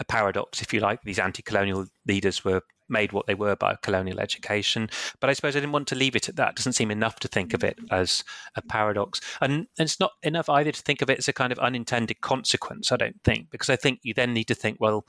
[0.00, 1.02] a paradox, if you like.
[1.02, 4.88] These anti-colonial leaders were made what they were by colonial education,
[5.20, 6.50] but I suppose I didn't want to leave it at that.
[6.50, 7.94] It doesn't seem enough to think of it mm-hmm.
[7.94, 8.24] as
[8.56, 11.58] a paradox, and it's not enough either to think of it as a kind of
[11.58, 12.92] unintended consequence.
[12.92, 15.04] I don't think, because I think you then need to think, well,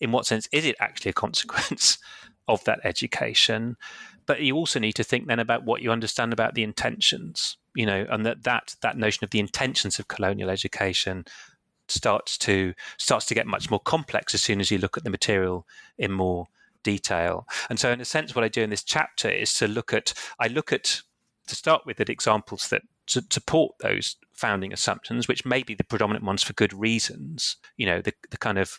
[0.00, 1.98] in what sense is it actually a consequence
[2.48, 3.76] of that education?
[4.26, 7.86] But you also need to think then about what you understand about the intentions, you
[7.86, 11.24] know, and that that that notion of the intentions of colonial education
[11.88, 15.10] starts to starts to get much more complex as soon as you look at the
[15.10, 16.46] material in more
[16.82, 17.46] detail.
[17.68, 20.14] And so, in a sense, what I do in this chapter is to look at
[20.38, 21.02] I look at
[21.46, 26.24] to start with at examples that support those founding assumptions, which may be the predominant
[26.24, 27.56] ones for good reasons.
[27.76, 28.78] You know, the the kind of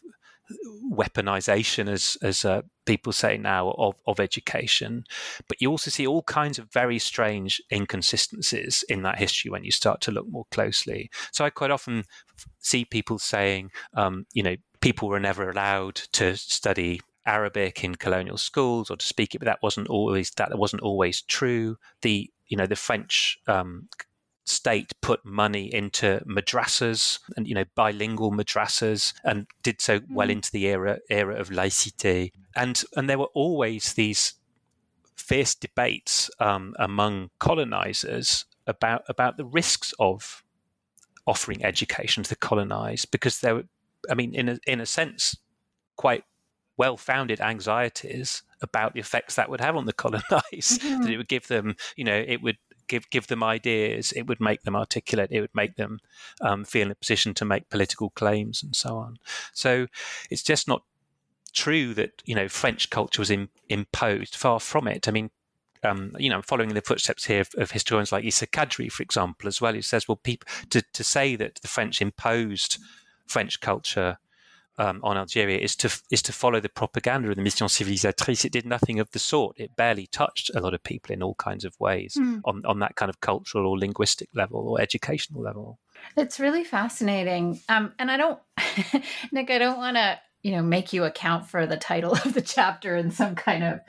[0.91, 5.03] weaponization, as as uh, people say now, of of education.
[5.47, 9.71] But you also see all kinds of very strange inconsistencies in that history when you
[9.71, 11.09] start to look more closely.
[11.31, 12.05] So I quite often
[12.59, 18.37] see people saying, um, you know, people were never allowed to study Arabic in colonial
[18.37, 21.77] schools or to speak it, but that wasn't always that wasn't always true.
[22.01, 23.87] The you know the French um,
[24.45, 30.31] state put money into madrasas and you know bilingual madrasas and did so well mm.
[30.37, 34.33] into the era era of laïcité and and there were always these
[35.15, 40.43] fierce debates um, among colonizers about about the risks of
[41.29, 43.63] offering education to the colonized because there were,
[44.09, 45.37] I mean, in a, in a sense,
[45.95, 46.23] quite
[46.79, 50.81] well founded anxieties about the effects that would have on the colonized.
[50.81, 51.01] Mm-hmm.
[51.03, 54.39] that it would give them, you know, it would give give them ideas, it would
[54.39, 55.99] make them articulate, it would make them
[56.41, 59.17] um, feel in a position to make political claims and so on.
[59.53, 59.87] So
[60.31, 60.83] it's just not
[61.53, 64.35] true that you know French culture was in, imposed.
[64.35, 65.07] Far from it.
[65.07, 65.29] I mean,
[65.83, 69.03] um, you know, following in the footsteps here of, of, historians like Aïssa Kadri, for
[69.03, 72.79] example, as well, who says, well, people to, to say that the French imposed
[73.27, 74.17] French culture
[74.79, 78.45] um, on Algeria is to is to follow the propaganda of the Mission Civilisatrice.
[78.45, 79.59] It did nothing of the sort.
[79.59, 82.41] It barely touched a lot of people in all kinds of ways mm.
[82.45, 85.79] on on that kind of cultural or linguistic level or educational level.
[86.15, 88.39] It's really fascinating, um, and I don't,
[89.33, 92.41] Nick, I don't want to you know make you account for the title of the
[92.41, 93.81] chapter in some kind of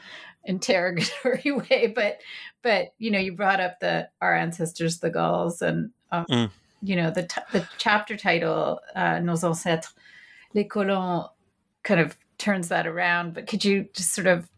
[0.45, 2.19] interrogatory way but
[2.63, 6.51] but you know you brought up the our ancestors the gauls and um, mm.
[6.83, 9.93] you know the t- the chapter title uh, nos ancêtres
[10.55, 11.29] les colons
[11.83, 14.49] kind of turns that around but could you just sort of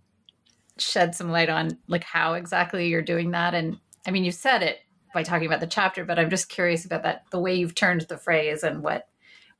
[0.79, 3.55] shed some light on like how exactly you're doing that?
[3.55, 4.81] And i mean you said it
[5.15, 8.01] by talking about the chapter but i'm just curious about that the way you've turned
[8.03, 9.09] the phrase and what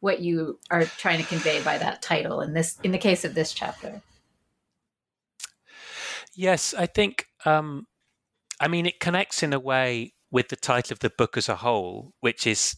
[0.01, 3.35] what you are trying to convey by that title in this in the case of
[3.35, 4.03] this chapter.
[6.35, 7.87] Yes i think um
[8.59, 11.57] i mean it connects in a way with the title of the book as a
[11.57, 12.77] whole which is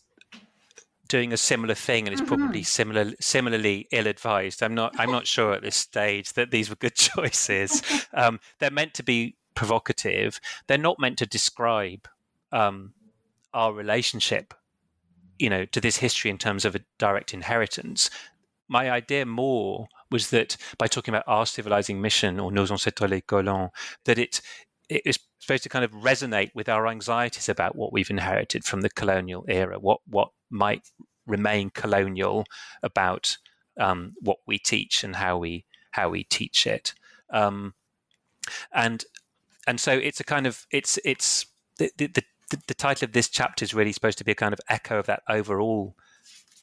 [1.09, 2.35] doing a similar thing and it's mm-hmm.
[2.35, 6.71] probably similar similarly ill advised i'm not i'm not sure at this stage that these
[6.71, 7.83] were good choices.
[8.13, 10.41] Um, they're meant to be provocative.
[10.67, 12.09] They're not meant to describe
[12.53, 12.95] um,
[13.53, 14.55] our relationship
[15.39, 18.11] you know to this history in terms of a direct inheritance.
[18.69, 23.21] My idea more was that by talking about our civilizing mission or nos ancêtres les
[23.21, 23.71] colons
[24.05, 24.41] that it
[24.89, 28.81] it is supposed to kind of resonate with our anxieties about what we've inherited from
[28.81, 30.83] the colonial era what what might
[31.27, 32.45] remain colonial
[32.83, 33.37] about
[33.81, 36.95] um, what we teach and how we how we teach it
[37.33, 37.75] um,
[38.73, 39.05] and
[39.67, 41.47] and so it's a kind of it's it's
[41.79, 42.23] the, the, the,
[42.69, 45.07] the, title of this chapter is really supposed to be a kind of echo of
[45.07, 45.97] that overall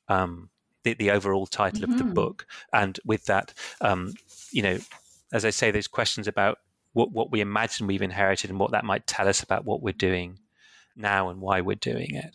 [0.07, 0.49] um,
[0.83, 1.91] the, the overall title mm-hmm.
[1.91, 2.13] of the mm-hmm.
[2.13, 4.13] book and with that um,
[4.51, 4.77] you know
[5.33, 6.59] as i say those questions about
[6.93, 9.93] what, what we imagine we've inherited and what that might tell us about what we're
[9.93, 10.39] doing
[10.95, 12.33] now and why we're doing it.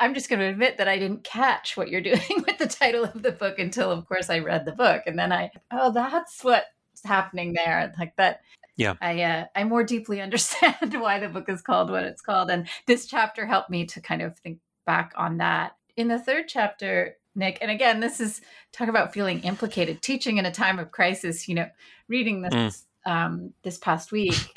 [0.00, 3.04] I'm just going to admit that I didn't catch what you're doing with the title
[3.04, 6.42] of the book until, of course, I read the book, and then I, oh, that's
[6.42, 6.66] what's
[7.04, 7.92] happening there.
[7.98, 8.40] Like that,
[8.76, 8.94] yeah.
[9.00, 12.50] I uh, i more deeply understand why the book is called what it's called.
[12.50, 15.76] And this chapter helped me to kind of think back on that.
[15.96, 18.40] In the third chapter nick and again this is
[18.72, 21.68] talk about feeling implicated teaching in a time of crisis you know
[22.08, 22.84] reading this mm.
[23.06, 24.34] Um, this past week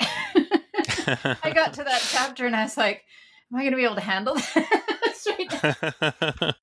[1.42, 3.04] i got to that chapter and i was like
[3.52, 5.26] am i going to be able to handle this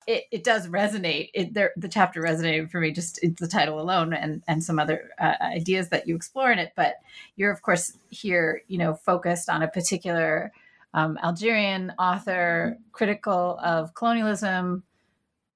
[0.06, 3.80] it, it does resonate it there the chapter resonated for me just it's the title
[3.80, 6.96] alone and and some other uh, ideas that you explore in it but
[7.36, 10.52] you're of course here you know focused on a particular
[10.94, 14.82] um, algerian author critical of colonialism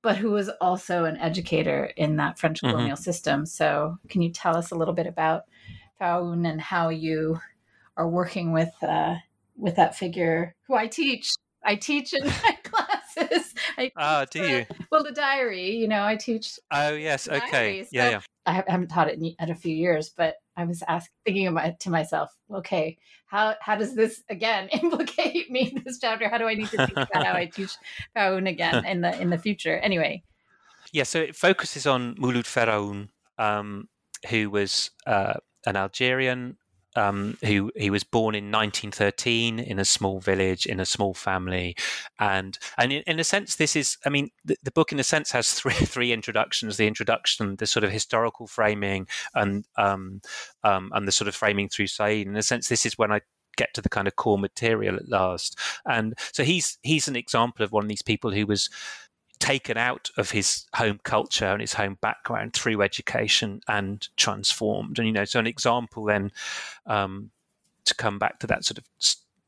[0.02, 2.70] but who was also an educator in that french mm-hmm.
[2.70, 3.02] colonial mm-hmm.
[3.02, 5.44] system so can you tell us a little bit about
[6.02, 7.38] Feraoun and how you
[7.96, 9.14] are working with uh,
[9.56, 11.30] with that figure who I teach
[11.64, 13.54] I teach in my classes.
[13.96, 14.66] Ah, do you?
[14.90, 16.58] Well, the diary, you know, I teach.
[16.70, 17.28] Oh, yes.
[17.28, 17.86] Okay.
[17.92, 18.20] yeah, yeah.
[18.46, 21.78] I haven't taught it in, in a few years, but I was asking, thinking about
[21.80, 25.72] to myself, okay, how how does this again implicate me?
[25.74, 26.28] in This chapter.
[26.28, 27.70] How do I need to think about how I teach
[28.16, 29.78] Feraoun again in the in the future?
[29.78, 30.22] Anyway.
[30.92, 31.04] Yeah.
[31.04, 33.88] So it focuses on Mouloud Feraoun, um,
[34.28, 35.34] who was uh,
[35.66, 36.56] an Algerian
[36.96, 41.74] um, who he was born in 1913 in a small village in a small family,
[42.18, 45.04] and and in, in a sense, this is I mean the, the, book in a
[45.04, 50.20] sense has three three introductions: the introduction, the sort of historical framing, and um,
[50.64, 52.26] um, and the sort of framing through Said.
[52.26, 53.20] In a sense, this is when I
[53.56, 55.58] get to the kind of core material at last.
[55.86, 58.70] And so he's he's an example of one of these people who was
[59.42, 65.00] taken out of his home culture and his home background through education and transformed.
[65.00, 66.30] And you know, so an example then
[66.86, 67.32] um,
[67.84, 68.84] to come back to that sort of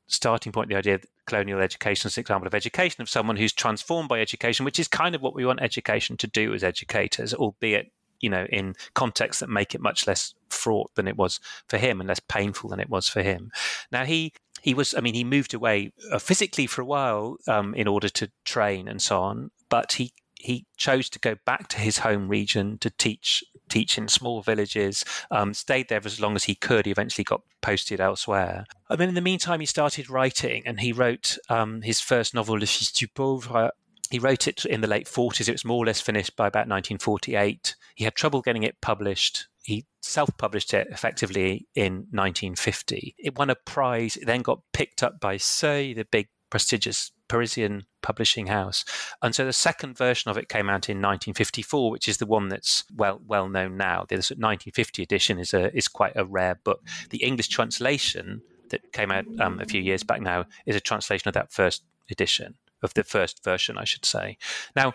[0.08, 3.52] starting point, the idea that colonial education is an example of education of someone who's
[3.52, 7.32] transformed by education, which is kind of what we want education to do as educators,
[7.32, 11.38] albeit you know in contexts that make it much less fraught than it was
[11.68, 13.52] for him and less painful than it was for him.
[13.92, 14.32] Now he
[14.64, 18.08] he was, I mean, he moved away uh, physically for a while um, in order
[18.08, 22.28] to train and so on, but he he chose to go back to his home
[22.28, 26.86] region to teach teach in small villages, um, stayed there as long as he could.
[26.86, 28.66] He eventually got posted elsewhere.
[28.88, 32.54] And then in the meantime, he started writing and he wrote um, his first novel,
[32.54, 33.72] Le Fils du Pauvre.
[34.10, 35.48] He wrote it in the late 40s.
[35.48, 37.74] It was more or less finished by about 1948.
[37.96, 39.48] He had trouble getting it published.
[39.64, 43.16] He self published it effectively in 1950.
[43.18, 44.16] It won a prize.
[44.16, 48.84] It then got picked up by Seuil, the big prestigious Parisian publishing house.
[49.22, 52.48] And so the second version of it came out in 1954, which is the one
[52.48, 54.04] that's well well known now.
[54.08, 56.82] The 1950 edition is a is quite a rare book.
[57.10, 61.28] The English translation that came out um, a few years back now is a translation
[61.28, 64.36] of that first edition of the first version, I should say.
[64.76, 64.94] Now,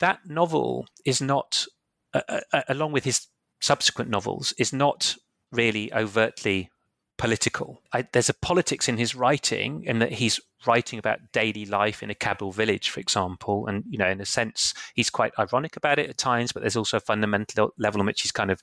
[0.00, 1.66] that novel is not,
[2.12, 3.28] uh, uh, along with his
[3.60, 5.16] subsequent novels, is not
[5.52, 6.70] really overtly
[7.18, 7.82] political.
[7.92, 12.10] I, there's a politics in his writing, in that he's writing about daily life in
[12.10, 15.98] a Kabyle village, for example, and you know, in a sense, he's quite ironic about
[15.98, 16.52] it at times.
[16.52, 18.62] But there's also a fundamental level in which he's kind of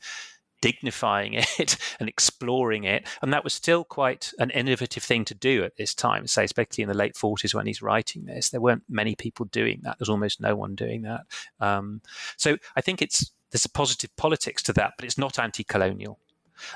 [0.61, 3.07] dignifying it and exploring it.
[3.21, 6.81] And that was still quite an innovative thing to do at this time, say, especially
[6.81, 8.49] in the late 40s when he's writing this.
[8.49, 9.99] There weren't many people doing that.
[9.99, 11.21] There's almost no one doing that.
[11.59, 12.01] Um,
[12.37, 16.19] so I think it's there's a positive politics to that, but it's not anti colonial.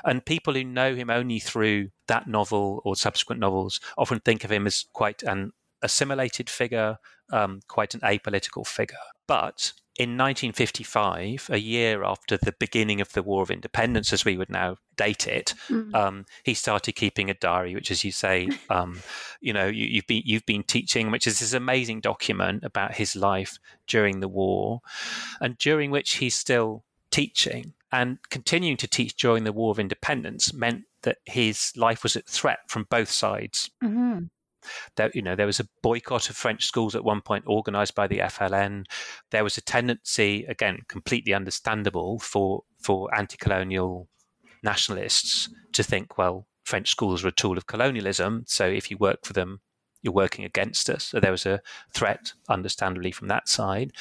[0.04, 4.52] And people who know him only through that novel or subsequent novels often think of
[4.52, 5.52] him as quite an
[5.82, 6.98] assimilated figure,
[7.32, 8.96] um, quite an apolitical figure.
[9.26, 14.36] But in 1955, a year after the beginning of the War of Independence, as we
[14.36, 15.94] would now date it, mm.
[15.94, 19.00] um, he started keeping a diary, which, as you say, um,
[19.40, 23.14] you know, you, have been you've been teaching, which is this amazing document about his
[23.14, 24.80] life during the war,
[25.40, 30.52] and during which he's still teaching and continuing to teach during the War of Independence
[30.52, 33.70] meant that his life was at threat from both sides.
[33.82, 34.24] Mm-hmm.
[34.96, 38.06] There, you know, there was a boycott of French schools at one point, organised by
[38.06, 38.84] the FLN.
[39.30, 44.08] There was a tendency, again, completely understandable, for for anti-colonial
[44.62, 49.24] nationalists to think, well, French schools are a tool of colonialism, so if you work
[49.24, 49.60] for them,
[50.02, 51.04] you're working against us.
[51.04, 51.60] So there was a
[51.92, 53.92] threat, understandably, from that side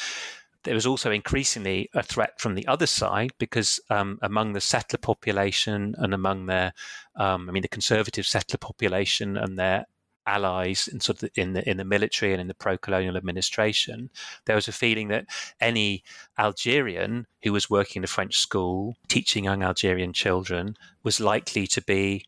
[0.70, 4.99] there was also increasingly a threat from the other side because um, among the settler
[4.99, 6.74] population and among their,
[7.15, 9.88] um, I mean, the conservative settler population and their
[10.28, 14.11] allies in sort of in the in the military and in the pro-colonial administration,
[14.45, 15.26] there was a feeling that
[15.59, 16.03] any
[16.38, 21.82] Algerian who was working in a French school teaching young Algerian children was likely to
[21.82, 22.28] be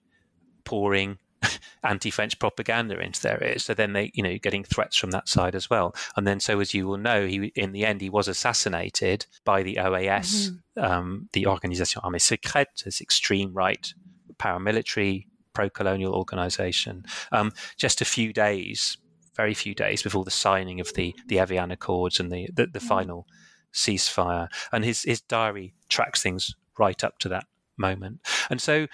[0.64, 1.20] pouring
[1.84, 3.66] anti-French propaganda into their ears.
[3.66, 5.96] So then they, you know, getting threats from that side as well.
[6.16, 9.64] And then, so as you will know, he in the end he was assassinated by
[9.64, 10.84] the OAS, mm-hmm.
[10.84, 13.94] um, the Organisation Armée Secrète, this extreme right
[14.38, 17.06] paramilitary pro-colonial organization.
[17.32, 18.98] Um, just a few days,
[19.36, 22.80] very few days before the signing of the the Evian Accords and the the, the
[22.80, 22.88] mm-hmm.
[22.88, 23.28] final
[23.74, 24.48] ceasefire.
[24.72, 27.46] And his his diary tracks things right up to that
[27.78, 28.20] moment.
[28.50, 28.88] And so,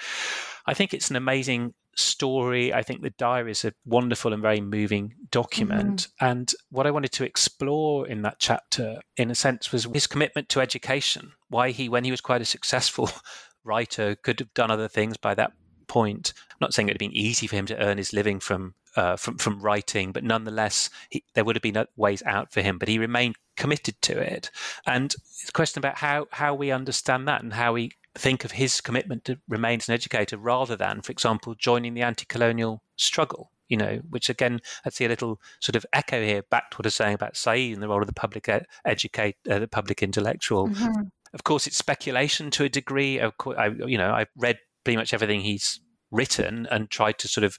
[0.66, 2.74] I think it's an amazing story.
[2.74, 6.08] I think the diary is a wonderful and very moving document.
[6.08, 6.26] Mm-hmm.
[6.26, 10.50] And what I wanted to explore in that chapter, in a sense, was his commitment
[10.50, 11.34] to education.
[11.50, 13.10] Why he, when he was quite a successful
[13.64, 15.54] writer, could have done other things by that
[15.88, 16.34] point.
[16.52, 18.76] I'm not saying it would have been easy for him to earn his living from
[18.96, 22.80] uh, from from writing, but nonetheless, he, there would have been ways out for him.
[22.80, 24.50] But he remained committed to it.
[24.86, 25.12] And
[25.46, 29.26] the question about how how we understand that and how we think of his commitment
[29.26, 33.52] to remain an educator rather than, for example, joining the anti-colonial struggle.
[33.70, 36.86] You know, which again, I see a little sort of echo here back to what
[36.86, 38.50] I was saying about Said and the role of the public
[38.86, 40.70] educate, uh, the public intellectual.
[40.70, 41.02] Mm-hmm.
[41.34, 43.20] Of course, it's speculation to a degree.
[43.20, 47.28] Of course, I, you know, I've read pretty much everything he's written and tried to
[47.28, 47.58] sort of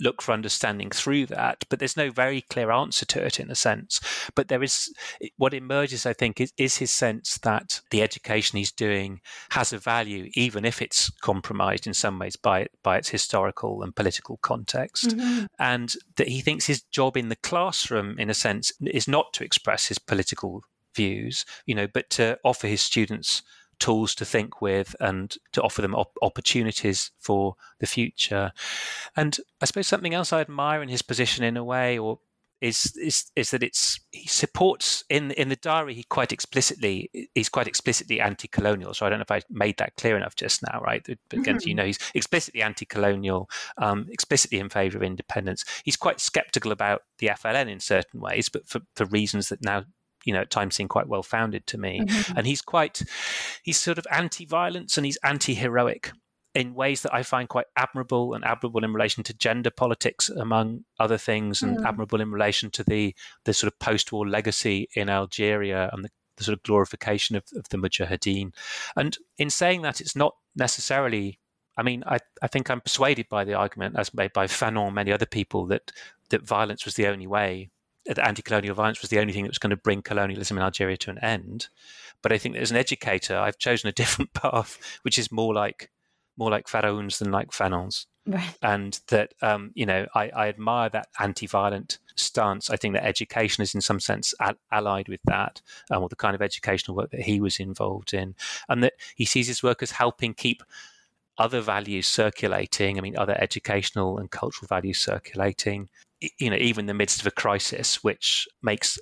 [0.00, 3.54] look for understanding through that, but there's no very clear answer to it in a
[3.54, 4.00] sense.
[4.34, 4.92] But there is
[5.36, 9.20] what emerges, I think, is, is his sense that the education he's doing
[9.50, 13.94] has a value, even if it's compromised in some ways by by its historical and
[13.94, 15.46] political context, mm-hmm.
[15.58, 19.44] and that he thinks his job in the classroom, in a sense, is not to
[19.44, 20.62] express his political
[20.94, 23.42] views, you know, but to offer his students
[23.80, 28.52] tools to think with and to offer them op- opportunities for the future.
[29.16, 32.20] And I suppose something else I admire in his position in a way, or
[32.60, 37.48] is is is that it's he supports in in the diary he quite explicitly he's
[37.48, 40.80] quite explicitly anti-colonial so i don't know if i made that clear enough just now
[40.82, 41.68] right but again mm-hmm.
[41.68, 47.02] you know he's explicitly anti-colonial um, explicitly in favor of independence he's quite skeptical about
[47.18, 49.82] the fln in certain ways but for, for reasons that now
[50.24, 52.38] you know at times seem quite well founded to me mm-hmm.
[52.38, 53.02] and he's quite
[53.62, 56.12] he's sort of anti-violence and he's anti-heroic
[56.54, 60.84] in ways that I find quite admirable and admirable in relation to gender politics, among
[60.98, 61.86] other things, and mm.
[61.86, 63.14] admirable in relation to the
[63.44, 67.68] the sort of post-war legacy in Algeria and the, the sort of glorification of, of
[67.68, 68.52] the Mujahideen.
[68.96, 71.38] And in saying that, it's not necessarily.
[71.76, 74.94] I mean, I, I think I'm persuaded by the argument, as made by Fanon and
[74.94, 75.92] many other people, that
[76.30, 77.70] that violence was the only way,
[78.06, 80.96] that anti-colonial violence was the only thing that was going to bring colonialism in Algeria
[80.96, 81.68] to an end.
[82.22, 85.90] But I think as an educator, I've chosen a different path, which is more like
[86.36, 88.06] more like Feraoun's than like Fanon's.
[88.26, 88.54] Right.
[88.62, 92.70] And that, um, you know, I, I, admire that anti violent stance.
[92.70, 96.16] I think that education is in some sense a- allied with that, um, or the
[96.16, 98.34] kind of educational work that he was involved in.
[98.68, 100.62] And that he sees his work as helping keep
[101.38, 102.98] other values circulating.
[102.98, 105.88] I mean, other educational and cultural values circulating,
[106.38, 108.98] you know, even in the midst of a crisis, which makes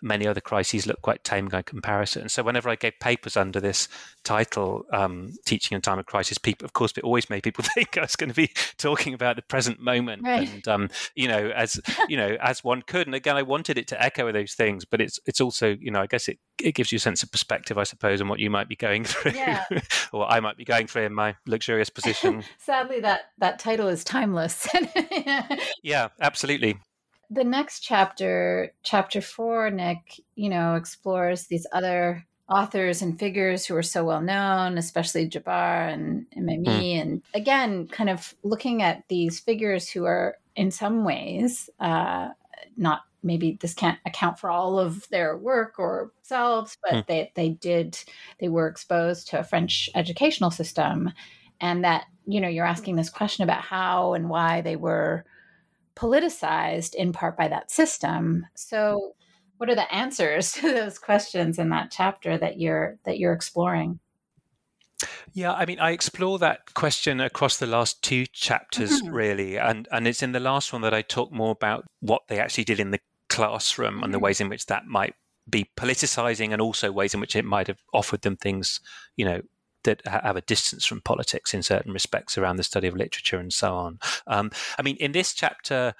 [0.00, 2.28] many other crises look quite tame by comparison.
[2.28, 3.88] So whenever I gave papers under this
[4.24, 7.96] title, um, "Teaching in Time of Crisis," people, of course, it always made people think
[7.98, 10.48] I was going to be talking about the present moment, right.
[10.48, 13.06] and um, you know, as you know, as one could.
[13.06, 16.00] And again, I wanted it to echo those things, but it's it's also, you know,
[16.00, 18.50] I guess it it gives you a sense of perspective, I suppose, on what you
[18.50, 19.64] might be going through, yeah.
[20.12, 22.44] or what I might be going through in my luxurious position.
[22.58, 24.68] Sadly, that that title is timeless.
[25.82, 26.78] yeah, absolutely
[27.32, 33.74] the next chapter, chapter four, Nick, you know, explores these other authors and figures who
[33.74, 36.66] are so well known, especially Djebar and Memmi.
[36.66, 37.00] Mm.
[37.00, 42.28] And again, kind of looking at these figures who are in some ways uh,
[42.76, 47.06] not maybe this can't account for all of their work or selves, but mm.
[47.06, 47.96] they, they did,
[48.40, 51.10] they were exposed to a French educational system.
[51.60, 55.24] And that, you know, you're asking this question about how and why they were
[55.94, 58.46] politicized in part by that system.
[58.54, 59.14] So
[59.58, 64.00] what are the answers to those questions in that chapter that you're that you're exploring?
[65.32, 69.14] Yeah, I mean, I explore that question across the last two chapters, mm-hmm.
[69.14, 72.38] really, and and it's in the last one that I talk more about what they
[72.38, 74.04] actually did in the classroom mm-hmm.
[74.04, 74.24] and the mm-hmm.
[74.24, 75.14] ways in which that might
[75.48, 78.80] be politicizing, and also ways in which it might have offered them things,
[79.16, 79.42] you know,
[79.84, 83.52] that have a distance from politics in certain respects around the study of literature and
[83.52, 83.98] so on.
[84.26, 85.94] Um, I mean, in this chapter,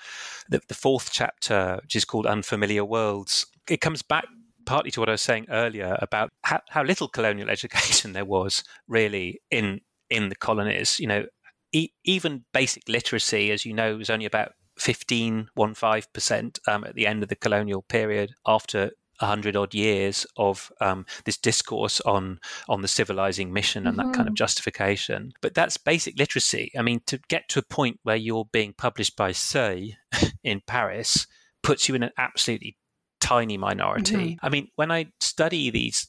[0.49, 4.27] the, the fourth chapter, which is called Unfamiliar Worlds, it comes back
[4.65, 8.65] partly to what I was saying earlier about how, how little colonial education there was
[8.87, 9.81] really in
[10.11, 11.01] in the colonies.
[11.01, 11.27] You know,
[11.73, 17.07] e- even basic literacy, as you know, was only about 15, 15% um, at the
[17.07, 18.93] end of the colonial period after
[19.27, 24.09] hundred odd years of um, this discourse on on the civilizing mission and mm-hmm.
[24.09, 24.37] that kind of mm-hmm.
[24.37, 25.33] justification.
[25.41, 26.71] But that's basic literacy.
[26.77, 29.93] I mean, to get to a point where you're being published by Seuil
[30.45, 31.27] in Paris
[31.63, 32.77] puts you in an absolutely
[33.21, 34.15] tiny minority.
[34.15, 34.47] Mm-hmm.
[34.47, 36.09] I mean, when I study these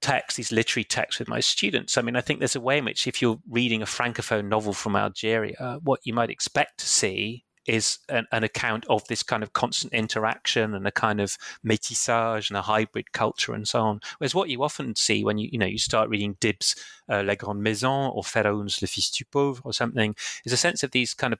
[0.00, 2.84] texts, these literary texts with my students, I mean, I think there's a way in
[2.84, 7.44] which if you're reading a francophone novel from Algeria, what you might expect to see
[7.68, 12.48] is an, an, account of this kind of constant interaction and a kind of métissage
[12.48, 14.00] and a hybrid culture and so on.
[14.18, 16.74] Whereas what you often see when you you know you start reading Dib's
[17.10, 20.14] uh, Les Grandes Maisons or Feraoun's Le Fils du Pauvre or something
[20.44, 21.38] is a sense of these kind of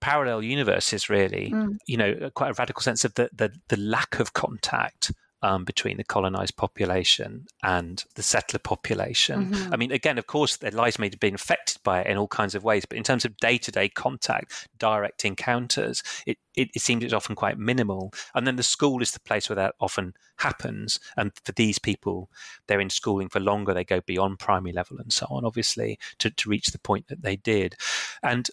[0.00, 1.76] parallel universes really mm.
[1.86, 5.12] you know quite a radical sense of the, the the lack of contact
[5.42, 9.46] um, between the colonized population and the settler population.
[9.50, 9.74] Mm-hmm.
[9.74, 12.28] I mean, again, of course, their lives may have been affected by it in all
[12.28, 16.70] kinds of ways, but in terms of day to day contact, direct encounters, it, it,
[16.74, 18.12] it seems it's often quite minimal.
[18.34, 21.00] And then the school is the place where that often happens.
[21.16, 22.30] And for these people,
[22.66, 26.30] they're in schooling for longer, they go beyond primary level and so on, obviously, to,
[26.30, 27.74] to reach the point that they did.
[28.22, 28.48] And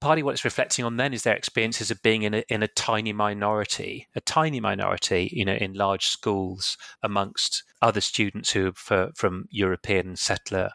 [0.00, 2.68] partly what it's reflecting on then is their experiences of being in a, in a
[2.68, 9.10] tiny minority, a tiny minority, you know, in large schools amongst other students who are
[9.14, 10.70] from European settler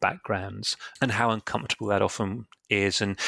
[0.00, 3.00] backgrounds, and how uncomfortable that often is.
[3.00, 3.18] And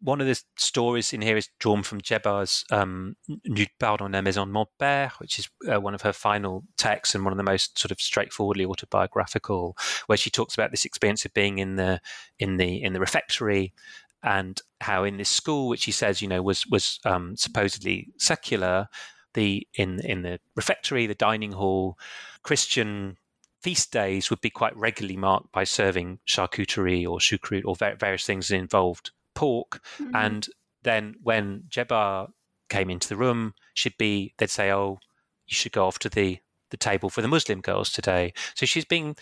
[0.00, 4.22] one of the stories in here is drawn from Djebar's um, Nulle part dans la
[4.22, 7.36] maison de mon père, which is uh, one of her final texts and one of
[7.36, 9.76] the most sort of straightforwardly autobiographical,
[10.06, 12.00] where she talks about this experience of being in the
[12.38, 13.74] in the in the refectory
[14.22, 18.88] and how in this school, which he says, you know, was was um, supposedly secular,
[19.34, 21.98] the in in the refectory, the dining hall,
[22.42, 23.16] Christian
[23.60, 28.48] feast days would be quite regularly marked by serving charcuterie or choucroute or various things
[28.48, 29.82] that involved pork.
[29.98, 30.14] Mm-hmm.
[30.14, 30.48] And
[30.82, 32.30] then when Djebar
[32.68, 34.98] came into the room, she'd be they'd say, "Oh,
[35.46, 36.38] you should go off to the
[36.70, 39.16] the table for the Muslim girls today." So she's being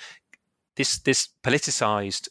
[0.76, 2.28] this this politicized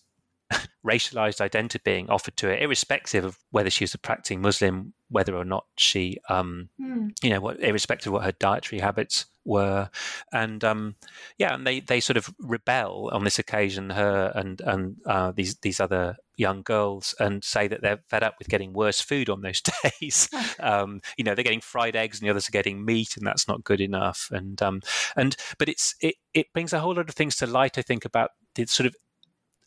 [0.85, 5.35] racialized identity being offered to her, irrespective of whether she was a practicing Muslim, whether
[5.35, 7.11] or not she, um, mm.
[7.23, 9.89] you know, what, irrespective of what her dietary habits were,
[10.33, 10.95] and um,
[11.37, 15.55] yeah, and they, they sort of rebel on this occasion, her and and uh, these
[15.57, 19.41] these other young girls, and say that they're fed up with getting worse food on
[19.41, 19.61] those
[20.01, 20.27] days.
[20.59, 23.47] um, you know, they're getting fried eggs, and the others are getting meat, and that's
[23.47, 24.29] not good enough.
[24.31, 24.81] And um,
[25.15, 27.77] and but it's it it brings a whole lot of things to light.
[27.77, 28.95] I think about the sort of,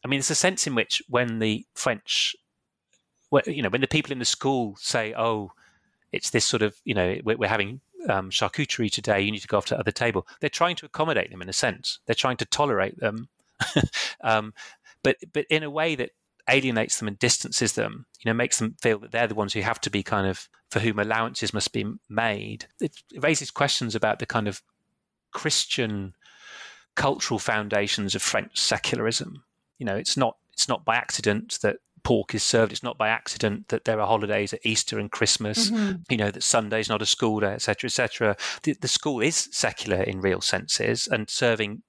[0.05, 2.36] I mean, there's a sense in which when the French,
[3.46, 5.53] you know, when the people in the school say, "Oh,"
[6.12, 9.49] it's this sort of you know we're, we're having um, charcuterie today, you need to
[9.49, 10.26] go off to the other table.
[10.40, 11.99] They're trying to accommodate them in a sense.
[12.07, 13.28] They're trying to tolerate them,
[14.20, 14.55] um,
[15.03, 16.11] but but in a way that
[16.49, 18.07] alienates them and distances them.
[18.20, 20.49] You know, makes them feel that they're the ones who have to be kind of
[20.70, 22.66] for whom allowances must be made.
[22.80, 24.62] It raises questions about the kind of
[25.32, 26.14] Christian
[26.96, 29.44] cultural foundations of French secularism.
[29.78, 32.72] You know, it's not it's not by accident that pork is served.
[32.72, 35.70] It's not by accident that there are holidays at Easter and Christmas.
[35.70, 36.02] Mm-hmm.
[36.10, 38.36] You know that Sunday's not a school day, etc., etc.
[38.62, 41.82] The, the school is secular in real senses, and serving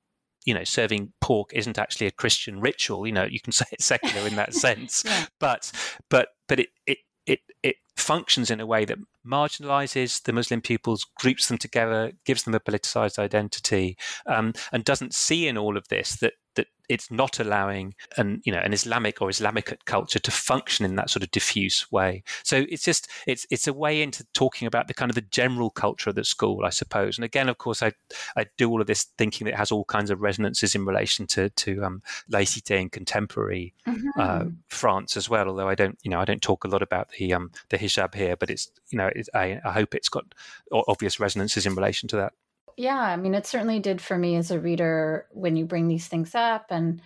[0.46, 3.06] you know, serving pork isn't actually a Christian ritual.
[3.06, 5.26] You know, you can say it's secular in that sense, yeah.
[5.40, 5.72] but
[6.10, 11.06] but but it it it it functions in a way that marginalizes the Muslim pupils,
[11.20, 15.88] groups them together, gives them a politicized identity, um, and doesn't see in all of
[15.90, 20.32] this that that it's not allowing an you know an Islamic or Islamic culture to
[20.32, 22.24] function in that sort of diffuse way.
[22.44, 25.70] So it's just it's it's a way into talking about the kind of the general
[25.70, 27.18] culture of the school, I suppose.
[27.18, 27.94] And again, of course, I
[28.36, 31.28] I do all of this thinking that it has all kinds of resonances in relation
[31.28, 34.10] to to um, laïcité in contemporary mm-hmm.
[34.20, 35.48] uh, France as well.
[35.48, 38.16] Although I don't you know I don't talk a lot about the um, the hijab
[38.16, 40.26] here, but it's you know it, I, I hope it's got
[40.72, 42.34] obvious resonances in relation to that.
[42.80, 46.08] Yeah, I mean, it certainly did for me as a reader when you bring these
[46.08, 46.68] things up.
[46.70, 47.02] And,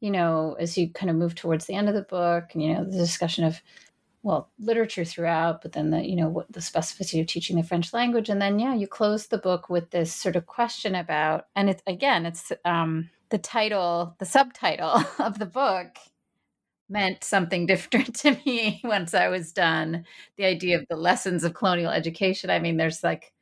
[0.00, 2.72] you know, as you kind of move towards the end of the book, and, you
[2.72, 3.60] know, the discussion of,
[4.22, 7.92] well, literature throughout, but then the, you know, what the specificity of teaching the French
[7.92, 8.30] language.
[8.30, 11.82] And then, yeah, you close the book with this sort of question about, and it's,
[11.86, 15.98] again, it's um, the title, the subtitle of the book
[16.88, 20.06] meant something different to me once I was done.
[20.38, 22.48] The idea of the lessons of colonial education.
[22.48, 23.34] I mean, there's like,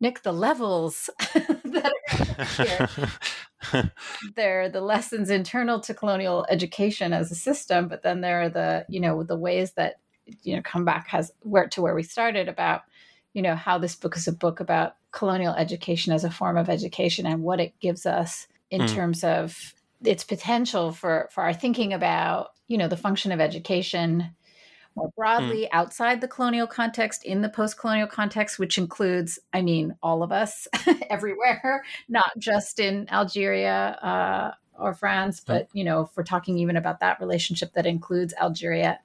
[0.00, 1.10] Nick, the levels
[1.64, 1.92] that
[3.72, 3.90] are
[4.34, 8.48] there are the lessons internal to colonial education as a system, but then there are
[8.48, 10.00] the, you know, the ways that,
[10.42, 12.82] you know, come back has where to where we started about,
[13.34, 16.70] you know, how this book is a book about colonial education as a form of
[16.70, 18.94] education and what it gives us in mm.
[18.94, 24.34] terms of its potential for for our thinking about, you know, the function of education
[25.00, 25.20] more hmm.
[25.20, 25.68] broadly mm.
[25.72, 30.32] outside the colonial context, in the post colonial context, which includes, I mean, all of
[30.32, 30.68] us
[31.10, 36.76] everywhere, not just in Algeria uh, or France, but, you know, if we're talking even
[36.76, 38.98] about that relationship that includes Algeria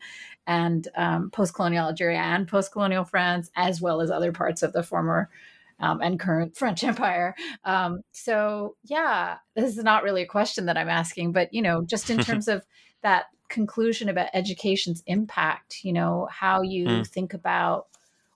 [0.48, 4.74] and um, post colonial Algeria and post colonial France, as well as other parts of
[4.74, 5.30] the former.
[5.78, 7.36] Um, and current French Empire.
[7.66, 11.84] Um, so, yeah, this is not really a question that I'm asking, but you know,
[11.84, 12.66] just in terms of
[13.04, 17.08] that conclusion about education's impact, you know, how you mm.
[17.08, 17.88] think about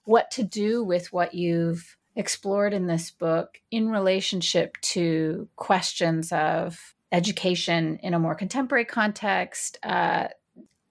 [0.06, 6.96] what to do with what you've explored in this book in relationship to questions of
[7.12, 9.78] education in a more contemporary context.
[9.84, 10.28] Uh,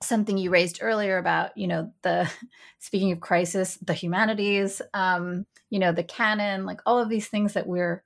[0.03, 2.31] something you raised earlier about, you know, the
[2.79, 7.55] speaking of crisis, the humanities, um, you know, the canon, like all of these things
[7.55, 8.03] that we're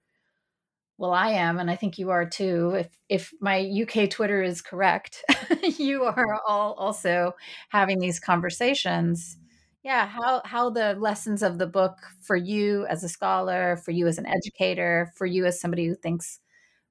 [0.98, 4.62] well i am and i think you are too if if my uk twitter is
[4.62, 5.24] correct
[5.78, 7.34] you are all also
[7.68, 9.36] having these conversations
[9.82, 14.06] yeah how how the lessons of the book for you as a scholar for you
[14.06, 16.40] as an educator for you as somebody who thinks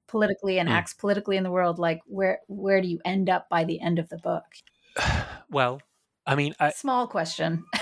[0.08, 0.72] politically and mm.
[0.72, 3.98] acts politically in the world like where where do you end up by the end
[3.98, 4.44] of the book
[5.50, 5.80] well
[6.24, 7.64] I mean, I, small question.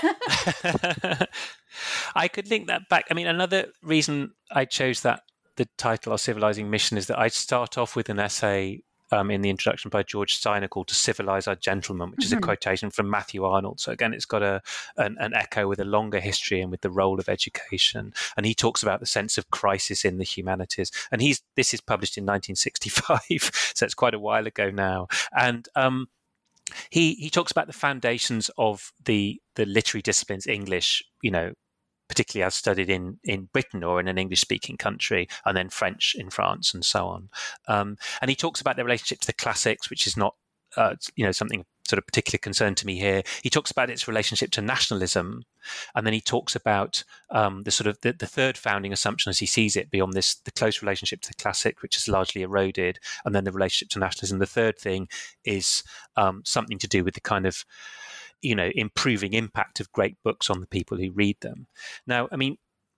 [2.15, 3.05] I could link that back.
[3.11, 5.21] I mean, another reason I chose that
[5.61, 8.81] the title, Our Civilizing Mission, is that I start off with an essay
[9.11, 12.25] um, in the introduction by George Steiner called "To Civilize Our Gentlemen," which mm-hmm.
[12.25, 12.45] is a mm-hmm.
[12.45, 13.79] quotation from Matthew Arnold.
[13.79, 14.61] So again, it's got a
[14.97, 18.11] an, an, echo with a longer history and with the role of education.
[18.35, 20.91] And he talks about the sense of crisis in the humanities.
[21.11, 23.21] And he's this is published in 1965,
[23.75, 25.09] so it's quite a while ago now.
[25.37, 26.07] And um,
[26.89, 31.53] he he talks about the foundations of the the literary disciplines, English, you know,
[32.11, 36.13] particularly as studied in, in Britain or in an English speaking country, and then French
[36.13, 37.29] in France and so on.
[37.69, 40.35] Um, and he talks about their relationship to the classics, which is not
[40.75, 43.23] uh, you know something sort of particular concern to me here.
[43.43, 45.45] He talks about its relationship to nationalism,
[45.95, 49.39] and then he talks about um, the sort of the, the, third founding assumption as
[49.39, 52.99] he sees it beyond this the close relationship to the classic, which is largely eroded,
[53.23, 54.39] and then the relationship to nationalism.
[54.39, 55.07] The third thing
[55.45, 55.83] is
[56.17, 57.63] um, something to do with the kind of
[58.41, 61.67] you know improving impact of great books on the people who read them.
[62.07, 62.57] Now, I mean,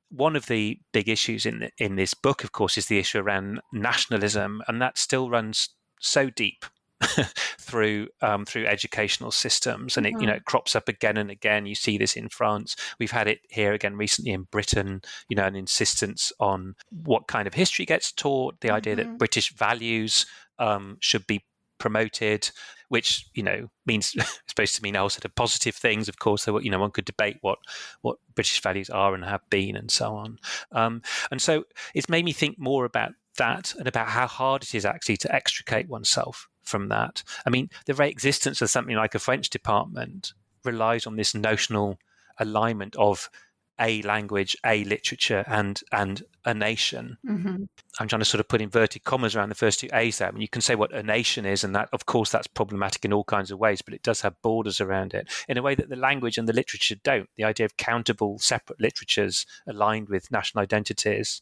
[0.10, 3.62] one of the big issues in in this book, of course, is the issue around
[3.72, 5.70] nationalism, and that still runs
[6.00, 6.66] so deep
[7.60, 10.38] through um, through educational systems, and it you know mm-hmm.
[10.38, 11.66] it crops up again and again.
[11.66, 12.76] You see this in France.
[13.00, 15.02] We've had it here again recently in Britain.
[15.30, 18.78] You know, an insistence on what kind of history gets taught, the mm-hmm.
[18.78, 19.18] idea that mm-hmm.
[19.18, 20.26] British values
[20.60, 21.44] um, should be
[21.84, 22.50] promoted,
[22.88, 24.16] which you know means
[24.48, 26.08] supposed to mean all sort of positive things.
[26.08, 27.60] Of course, so you know one could debate what
[28.02, 30.40] what British values are and have been, and so on.
[30.72, 34.74] Um, and so it's made me think more about that and about how hard it
[34.74, 37.22] is actually to extricate oneself from that.
[37.46, 40.32] I mean, the very existence of something like a French department
[40.64, 42.00] relies on this notional
[42.40, 43.30] alignment of
[43.80, 47.18] a language, a literature, and and a nation.
[47.28, 47.64] Mm-hmm.
[48.00, 50.28] I'm trying to sort of put inverted commas around the first two A's there.
[50.28, 53.06] I mean, you can say what a nation is, and that, of course, that's problematic
[53.06, 55.76] in all kinds of ways, but it does have borders around it in a way
[55.76, 57.30] that the language and the literature don't.
[57.38, 61.42] The idea of countable, separate literatures aligned with national identities,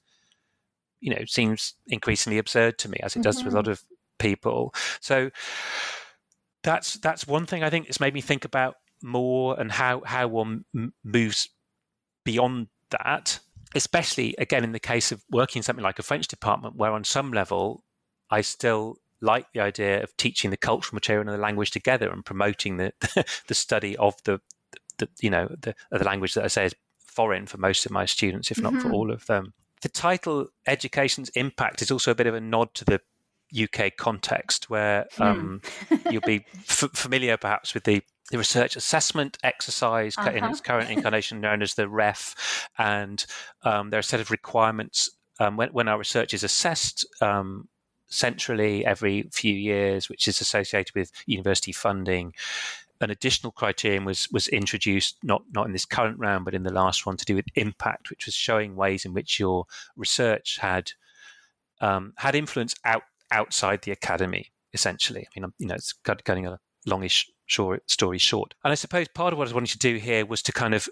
[1.00, 3.24] you know, seems increasingly absurd to me, as it mm-hmm.
[3.24, 3.84] does with a lot of
[4.20, 4.74] people.
[5.00, 5.32] So
[6.64, 10.28] that's that's one thing I think it's made me think about more and how how
[10.28, 10.66] one
[11.04, 11.50] moves
[12.24, 13.40] beyond that.
[13.74, 17.06] Especially again in the case of working in something like a French department, where on
[17.06, 17.86] some level
[18.30, 22.26] I still like the idea of teaching the cultural material and the language together and
[22.26, 22.92] promoting the
[23.48, 24.42] the study of the,
[24.98, 28.06] the you know the, the language that I say is foreign for most of my
[28.06, 28.90] students, if not mm-hmm.
[28.90, 29.54] for all of them.
[29.82, 33.02] The title "Education's Impact" is also a bit of a nod to the
[33.58, 35.24] UK context, where hmm.
[35.24, 35.62] um,
[36.10, 38.02] you'll be f- familiar perhaps with the,
[38.32, 40.32] the research assessment exercise uh-huh.
[40.32, 43.26] in its current incarnation known as the REF, and
[43.64, 45.10] um, there are a set of requirements
[45.40, 47.68] um, when, when, our research is assessed um,
[48.08, 52.34] centrally every few years, which is associated with university funding.
[53.02, 56.74] An additional criterion was was introduced not not in this current round, but in the
[56.74, 59.66] last one to do with impact, which was showing ways in which your
[59.96, 60.92] research had
[61.82, 65.28] um, had influence out outside the academy, essentially.
[65.36, 68.54] I mean, you know, it's cutting a longish short story short.
[68.64, 70.74] And I suppose part of what I was wanting to do here was to kind
[70.74, 70.88] of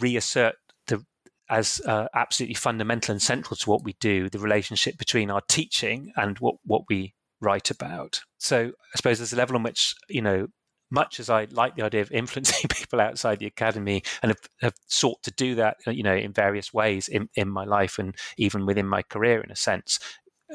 [0.00, 0.54] reassert
[0.86, 1.04] the
[1.50, 6.12] as uh, absolutely fundamental and central to what we do, the relationship between our teaching
[6.16, 8.22] and what, what we write about.
[8.38, 10.46] So I suppose there's a level on which, you know,
[10.90, 14.74] much as I like the idea of influencing people outside the academy and have, have,
[14.86, 18.66] sought to do that, you know, in various ways in, in my life and even
[18.66, 19.98] within my career, in a sense,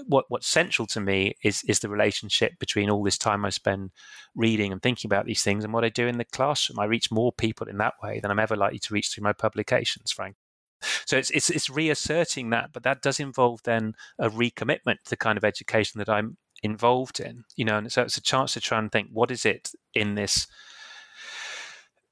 [0.06, 3.92] what what's central to me is is the relationship between all this time I spend
[4.36, 6.80] reading and thinking about these things and what I do in the classroom.
[6.80, 9.34] I reach more people in that way than I'm ever likely to reach through my
[9.34, 10.36] publications, Frank.
[11.06, 15.18] So it's it's it's reasserting that, but that does involve then a recommitment to the
[15.18, 17.44] kind of education that I'm involved in.
[17.56, 20.16] You know, and so it's a chance to try and think what is it in
[20.16, 20.48] this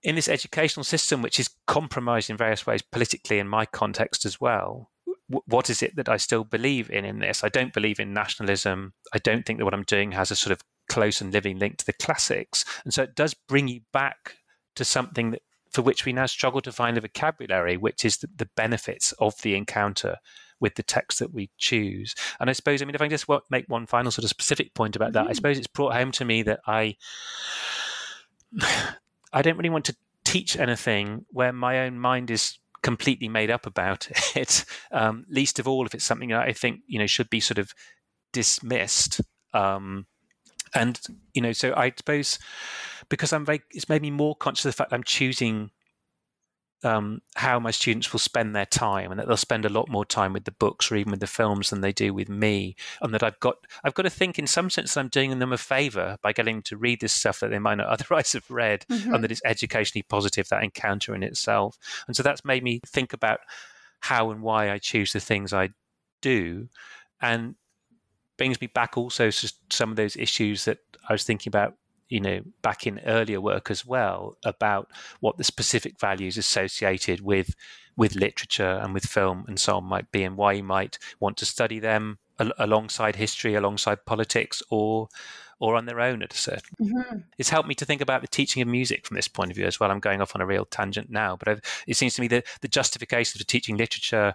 [0.02, 4.40] in this educational system which is compromised in various ways politically in my context as
[4.40, 4.92] well
[5.28, 7.44] what is it that I still believe in in this?
[7.44, 8.94] I don't believe in nationalism.
[9.14, 11.78] I don't think that what I'm doing has a sort of close and living link
[11.78, 12.64] to the classics.
[12.84, 14.36] And so it does bring you back
[14.76, 18.30] to something that for which we now struggle to find a vocabulary, which is the,
[18.36, 20.18] the benefits of the encounter
[20.60, 22.16] with the text that we choose.
[22.40, 24.74] And I suppose, I mean, if I can just make one final sort of specific
[24.74, 25.32] point about that, mm-hmm.
[25.32, 26.96] I suppose it's brought home to me that I,
[29.34, 33.66] I don't really want to teach anything where my own mind is completely made up
[33.66, 34.64] about it.
[34.92, 37.58] Um, least of all if it's something that I think you know should be sort
[37.58, 37.74] of
[38.32, 39.22] dismissed.
[39.54, 40.06] Um,
[40.76, 41.00] and
[41.34, 42.38] you know, so I suppose
[43.10, 45.72] because I'm very, it's made me more conscious of the fact I'm choosing
[46.86, 50.06] um, how my students will spend their time, and that they'll spend a lot more
[50.06, 53.14] time with the books or even with the films than they do with me, and
[53.14, 55.58] that I've got I've got to think in some sense that I'm doing them a
[55.58, 58.86] favour by getting them to read this stuff that they might not otherwise have read,
[58.90, 59.14] mm-hmm.
[59.14, 61.78] and that it's educationally positive that encounter in itself,
[62.08, 63.40] and so that's made me think about
[64.02, 65.70] how and why I choose the things I
[66.22, 66.70] do,
[67.20, 67.56] and
[68.38, 70.80] brings me back also to some of those issues that
[71.10, 71.76] I was thinking about
[72.10, 77.56] you know back in earlier work as well about what the specific values associated with
[77.98, 81.38] with literature and with film and so on might be and why you might want
[81.38, 85.08] to study them al- alongside history alongside politics or
[85.60, 87.18] or on their own at a certain mm-hmm.
[87.38, 89.66] it's helped me to think about the teaching of music from this point of view
[89.66, 92.22] as well i'm going off on a real tangent now but I've, it seems to
[92.22, 94.34] me that the justification for teaching literature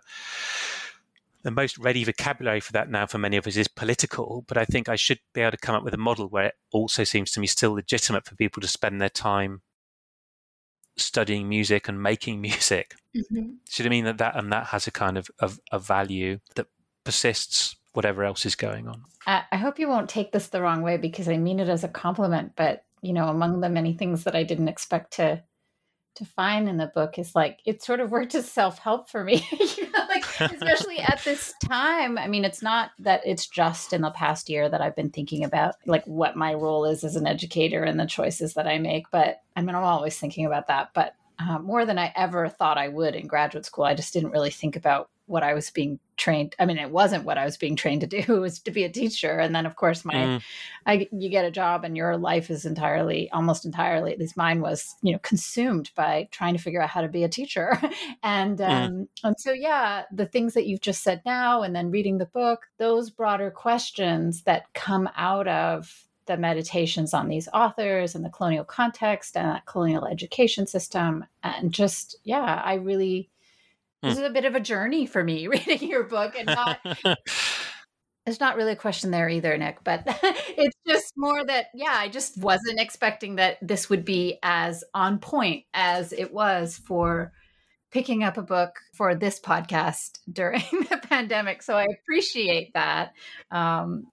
[1.43, 4.65] the most ready vocabulary for that now for many of us is political, but I
[4.65, 7.31] think I should be able to come up with a model where it also seems
[7.33, 9.63] to me still legitimate for people to spend their time
[10.97, 12.95] studying music and making music.
[13.17, 13.53] Mm-hmm.
[13.69, 16.67] Should I mean that that and that has a kind of, of a value that
[17.05, 19.05] persists whatever else is going on.
[19.27, 21.89] I hope you won't take this the wrong way because I mean it as a
[21.89, 25.43] compliment, but you know, among the many things that I didn't expect to
[26.17, 29.47] to find in the book is like it sort of worked as self-help for me.
[30.41, 32.19] especially at this time.
[32.19, 35.45] I mean, it's not that it's just in the past year that I've been thinking
[35.45, 39.11] about like what my role is as an educator and the choices that I make.
[39.11, 40.91] But I mean, I'm always thinking about that.
[40.95, 43.85] But uh, more than I ever thought I would in graduate school.
[43.85, 46.55] I just didn't really think about what I was being trained.
[46.59, 48.19] I mean, it wasn't what I was being trained to do.
[48.29, 50.43] It was to be a teacher, and then of course my, mm.
[50.87, 54.61] I, you get a job, and your life is entirely, almost entirely, at least mine
[54.61, 57.81] was, you know, consumed by trying to figure out how to be a teacher,
[58.23, 58.69] and mm.
[58.69, 62.27] um, and so yeah, the things that you've just said now, and then reading the
[62.27, 68.31] book, those broader questions that come out of the meditations on these authors and the
[68.31, 71.25] colonial context and that colonial education system.
[71.43, 73.29] And just, yeah, I really,
[74.03, 74.23] this hmm.
[74.23, 76.81] is a bit of a journey for me reading your book and not.
[78.27, 82.09] It's not really a question there either, Nick, but it's just more that, yeah, I
[82.09, 87.33] just wasn't expecting that this would be as on point as it was for
[87.91, 91.63] picking up a book for this podcast during the pandemic.
[91.63, 93.15] So I appreciate that.
[93.51, 94.05] Um,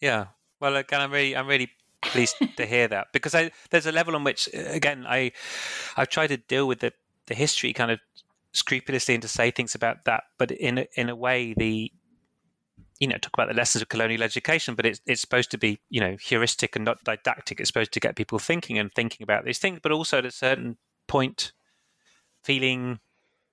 [0.00, 0.26] yeah.
[0.60, 1.70] Well, again, I'm really, I'm really
[2.02, 5.32] pleased to hear that because I, there's a level on which, again, I,
[5.96, 6.92] I've tried to deal with the,
[7.26, 8.00] the history kind of
[8.52, 11.90] scrupulously and to say things about that, but in a, in a way, the,
[12.98, 15.80] you know, talk about the lessons of colonial education, but it's it's supposed to be,
[15.90, 17.58] you know, heuristic and not didactic.
[17.58, 20.30] It's supposed to get people thinking and thinking about these things, but also at a
[20.30, 20.76] certain
[21.08, 21.52] point,
[22.44, 23.00] feeling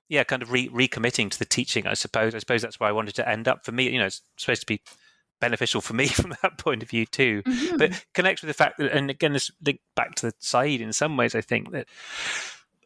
[0.10, 1.88] yeah, kind of re- recommitting to the teaching.
[1.88, 2.36] I suppose.
[2.36, 3.64] I suppose that's where I wanted to end up.
[3.64, 4.82] For me, you know, it's supposed to be
[5.40, 7.44] beneficial for me from that point of view too.
[7.44, 7.78] Mm-hmm.
[7.78, 10.92] But connects with the fact that, and again, this link back to the Said in
[10.94, 11.36] some ways.
[11.36, 11.88] I think that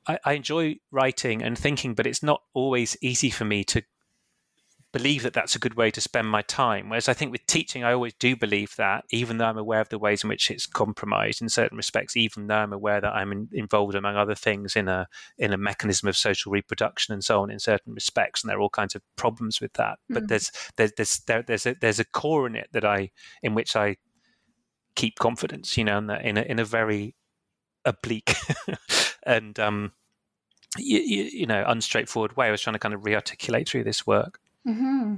[0.08, 3.84] I, I enjoy writing and thinking, but it's not always easy for me to
[4.93, 6.88] believe that that's a good way to spend my time.
[6.88, 9.89] Whereas I think with teaching, I always do believe that, even though I'm aware of
[9.89, 13.32] the ways in which it's compromised in certain respects, even though I'm aware that I'm
[13.32, 17.41] in, involved, among other things, in a in a mechanism of social reproduction and so
[17.41, 19.97] on in certain respects, and there are all kinds of problems with that.
[20.12, 20.14] Mm.
[20.14, 23.10] But there's there's there's there, there's a, there's a core in it that I
[23.41, 23.97] in which I
[24.95, 27.16] keep confidence, you know, in, in a in a very
[27.84, 28.36] oblique
[29.26, 29.91] and um,
[30.78, 32.47] you, you, you know unstraightforward way.
[32.47, 34.39] I was trying to kind of rearticulate through this work.
[34.67, 35.15] Mm-hmm.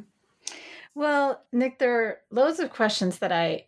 [0.95, 3.65] Well, Nick, there are loads of questions that I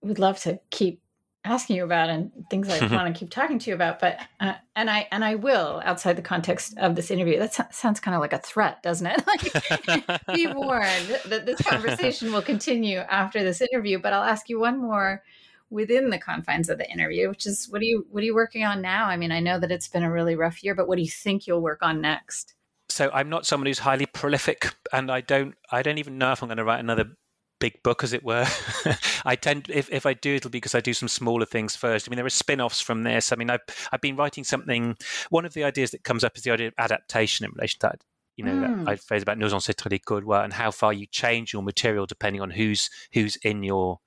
[0.00, 1.02] would love to keep
[1.46, 4.54] asking you about and things I want to keep talking to you about, but uh,
[4.74, 7.38] and I and I will outside the context of this interview.
[7.38, 9.22] That sounds kind of like a threat, doesn't it?
[9.26, 13.98] Like, be warned that this conversation will continue after this interview.
[13.98, 15.22] But I'll ask you one more
[15.70, 18.64] within the confines of the interview, which is what are you what are you working
[18.64, 19.06] on now?
[19.06, 21.10] I mean, I know that it's been a really rough year, but what do you
[21.10, 22.54] think you'll work on next?
[22.88, 26.42] so I'm not someone who's highly prolific, and I don't I don't even know if
[26.42, 27.16] I'm going to write another
[27.58, 28.46] big book, as it were.
[29.24, 32.06] I tend, if, if I do, it'll be because I do some smaller things first.
[32.06, 33.32] I mean, there are spin offs from this.
[33.32, 33.60] I mean, I've,
[33.92, 34.94] I've been writing something.
[35.30, 37.86] One of the ideas that comes up is the idea of adaptation in relation to
[37.88, 38.04] that.
[38.36, 38.84] You know, mm.
[38.84, 42.50] that phrase about nos ancêtres d'école and how far you change your material depending on
[42.50, 44.00] who's who's in your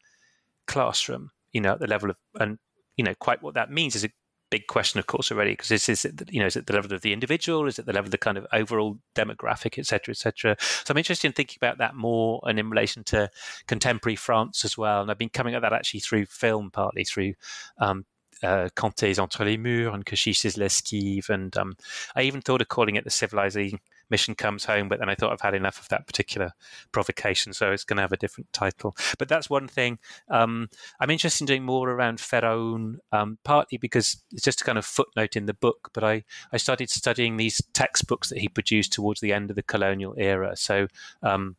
[0.67, 1.31] classroom.
[1.53, 2.57] You know, at the level of and
[2.97, 4.09] you know, quite what that means is a
[4.49, 7.01] big question, of course, already because this is you know is it the level of
[7.01, 10.55] the individual, is it the level of the kind of overall demographic, etc., etc.
[10.59, 13.29] So I'm interested in thinking about that more and in relation to
[13.67, 15.01] contemporary France as well.
[15.01, 17.33] And I've been coming at that actually through film, partly through
[17.79, 18.05] um,
[18.43, 21.75] uh, Cantet's Entre les Murs and Kechiche's L'Esquive, and um,
[22.15, 23.79] I even thought of calling it the civilizing
[24.09, 26.51] mission comes home, but then I thought I've had enough of that particular
[26.91, 28.95] provocation, so it's going to have a different title.
[29.17, 29.99] But that's one thing.
[30.29, 34.77] Um, I'm interested in doing more around Feraoun, um, partly because it's just a kind
[34.77, 38.93] of footnote in the book, but I, I started studying these textbooks that he produced
[38.93, 40.55] towards the end of the colonial era.
[40.55, 40.87] So
[41.23, 41.55] um,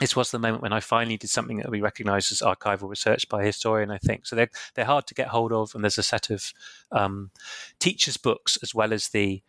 [0.00, 3.28] this was the moment when I finally did something that we recognise as archival research
[3.28, 4.26] by a historian, I think.
[4.26, 6.52] So they're, they're hard to get hold of, and there's a set of
[6.90, 7.30] um,
[7.78, 9.42] teachers' books as well as the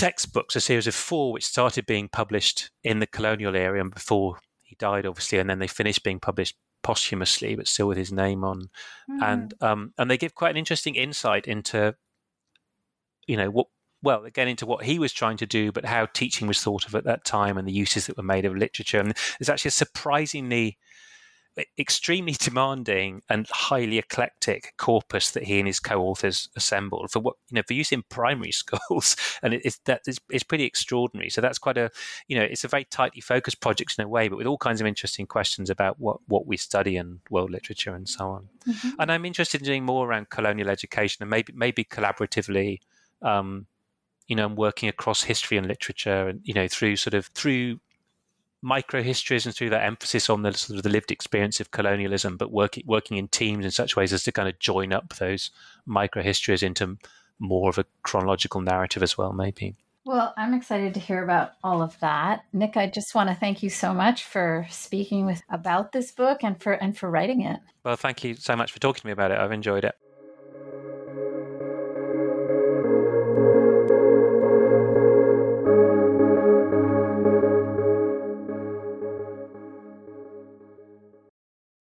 [0.00, 4.38] textbooks, a series of four, which started being published in the colonial era and before
[4.62, 8.42] he died, obviously, and then they finished being published posthumously, but still with his name
[8.42, 8.70] on.
[9.10, 9.22] Mm.
[9.22, 11.94] And um, and they give quite an interesting insight into,
[13.26, 13.66] you know, what
[14.02, 16.94] well, again, into what he was trying to do, but how teaching was thought of
[16.94, 18.98] at that time and the uses that were made of literature.
[18.98, 20.78] And there's actually a surprisingly
[21.78, 27.56] extremely demanding and highly eclectic corpus that he and his co-authors assembled for what you
[27.56, 31.30] know for use in primary schools, and it, it's that is it's pretty extraordinary.
[31.30, 31.90] So that's quite a
[32.28, 34.80] you know it's a very tightly focused project in a way, but with all kinds
[34.80, 38.48] of interesting questions about what what we study in world literature and so on.
[38.68, 38.90] Mm-hmm.
[38.98, 42.80] And I'm interested in doing more around colonial education and maybe maybe collaboratively.
[43.22, 43.66] Um,
[44.26, 47.80] you know, working across history and literature, and you know, through sort of through
[48.62, 52.36] micro histories and through that emphasis on the sort of the lived experience of colonialism,
[52.36, 55.50] but working working in teams in such ways as to kind of join up those
[55.86, 56.98] micro histories into
[57.38, 59.74] more of a chronological narrative as well, maybe.
[60.04, 62.44] Well, I'm excited to hear about all of that.
[62.52, 66.42] Nick, I just want to thank you so much for speaking with about this book
[66.42, 67.60] and for and for writing it.
[67.84, 69.38] Well, thank you so much for talking to me about it.
[69.38, 69.94] I've enjoyed it.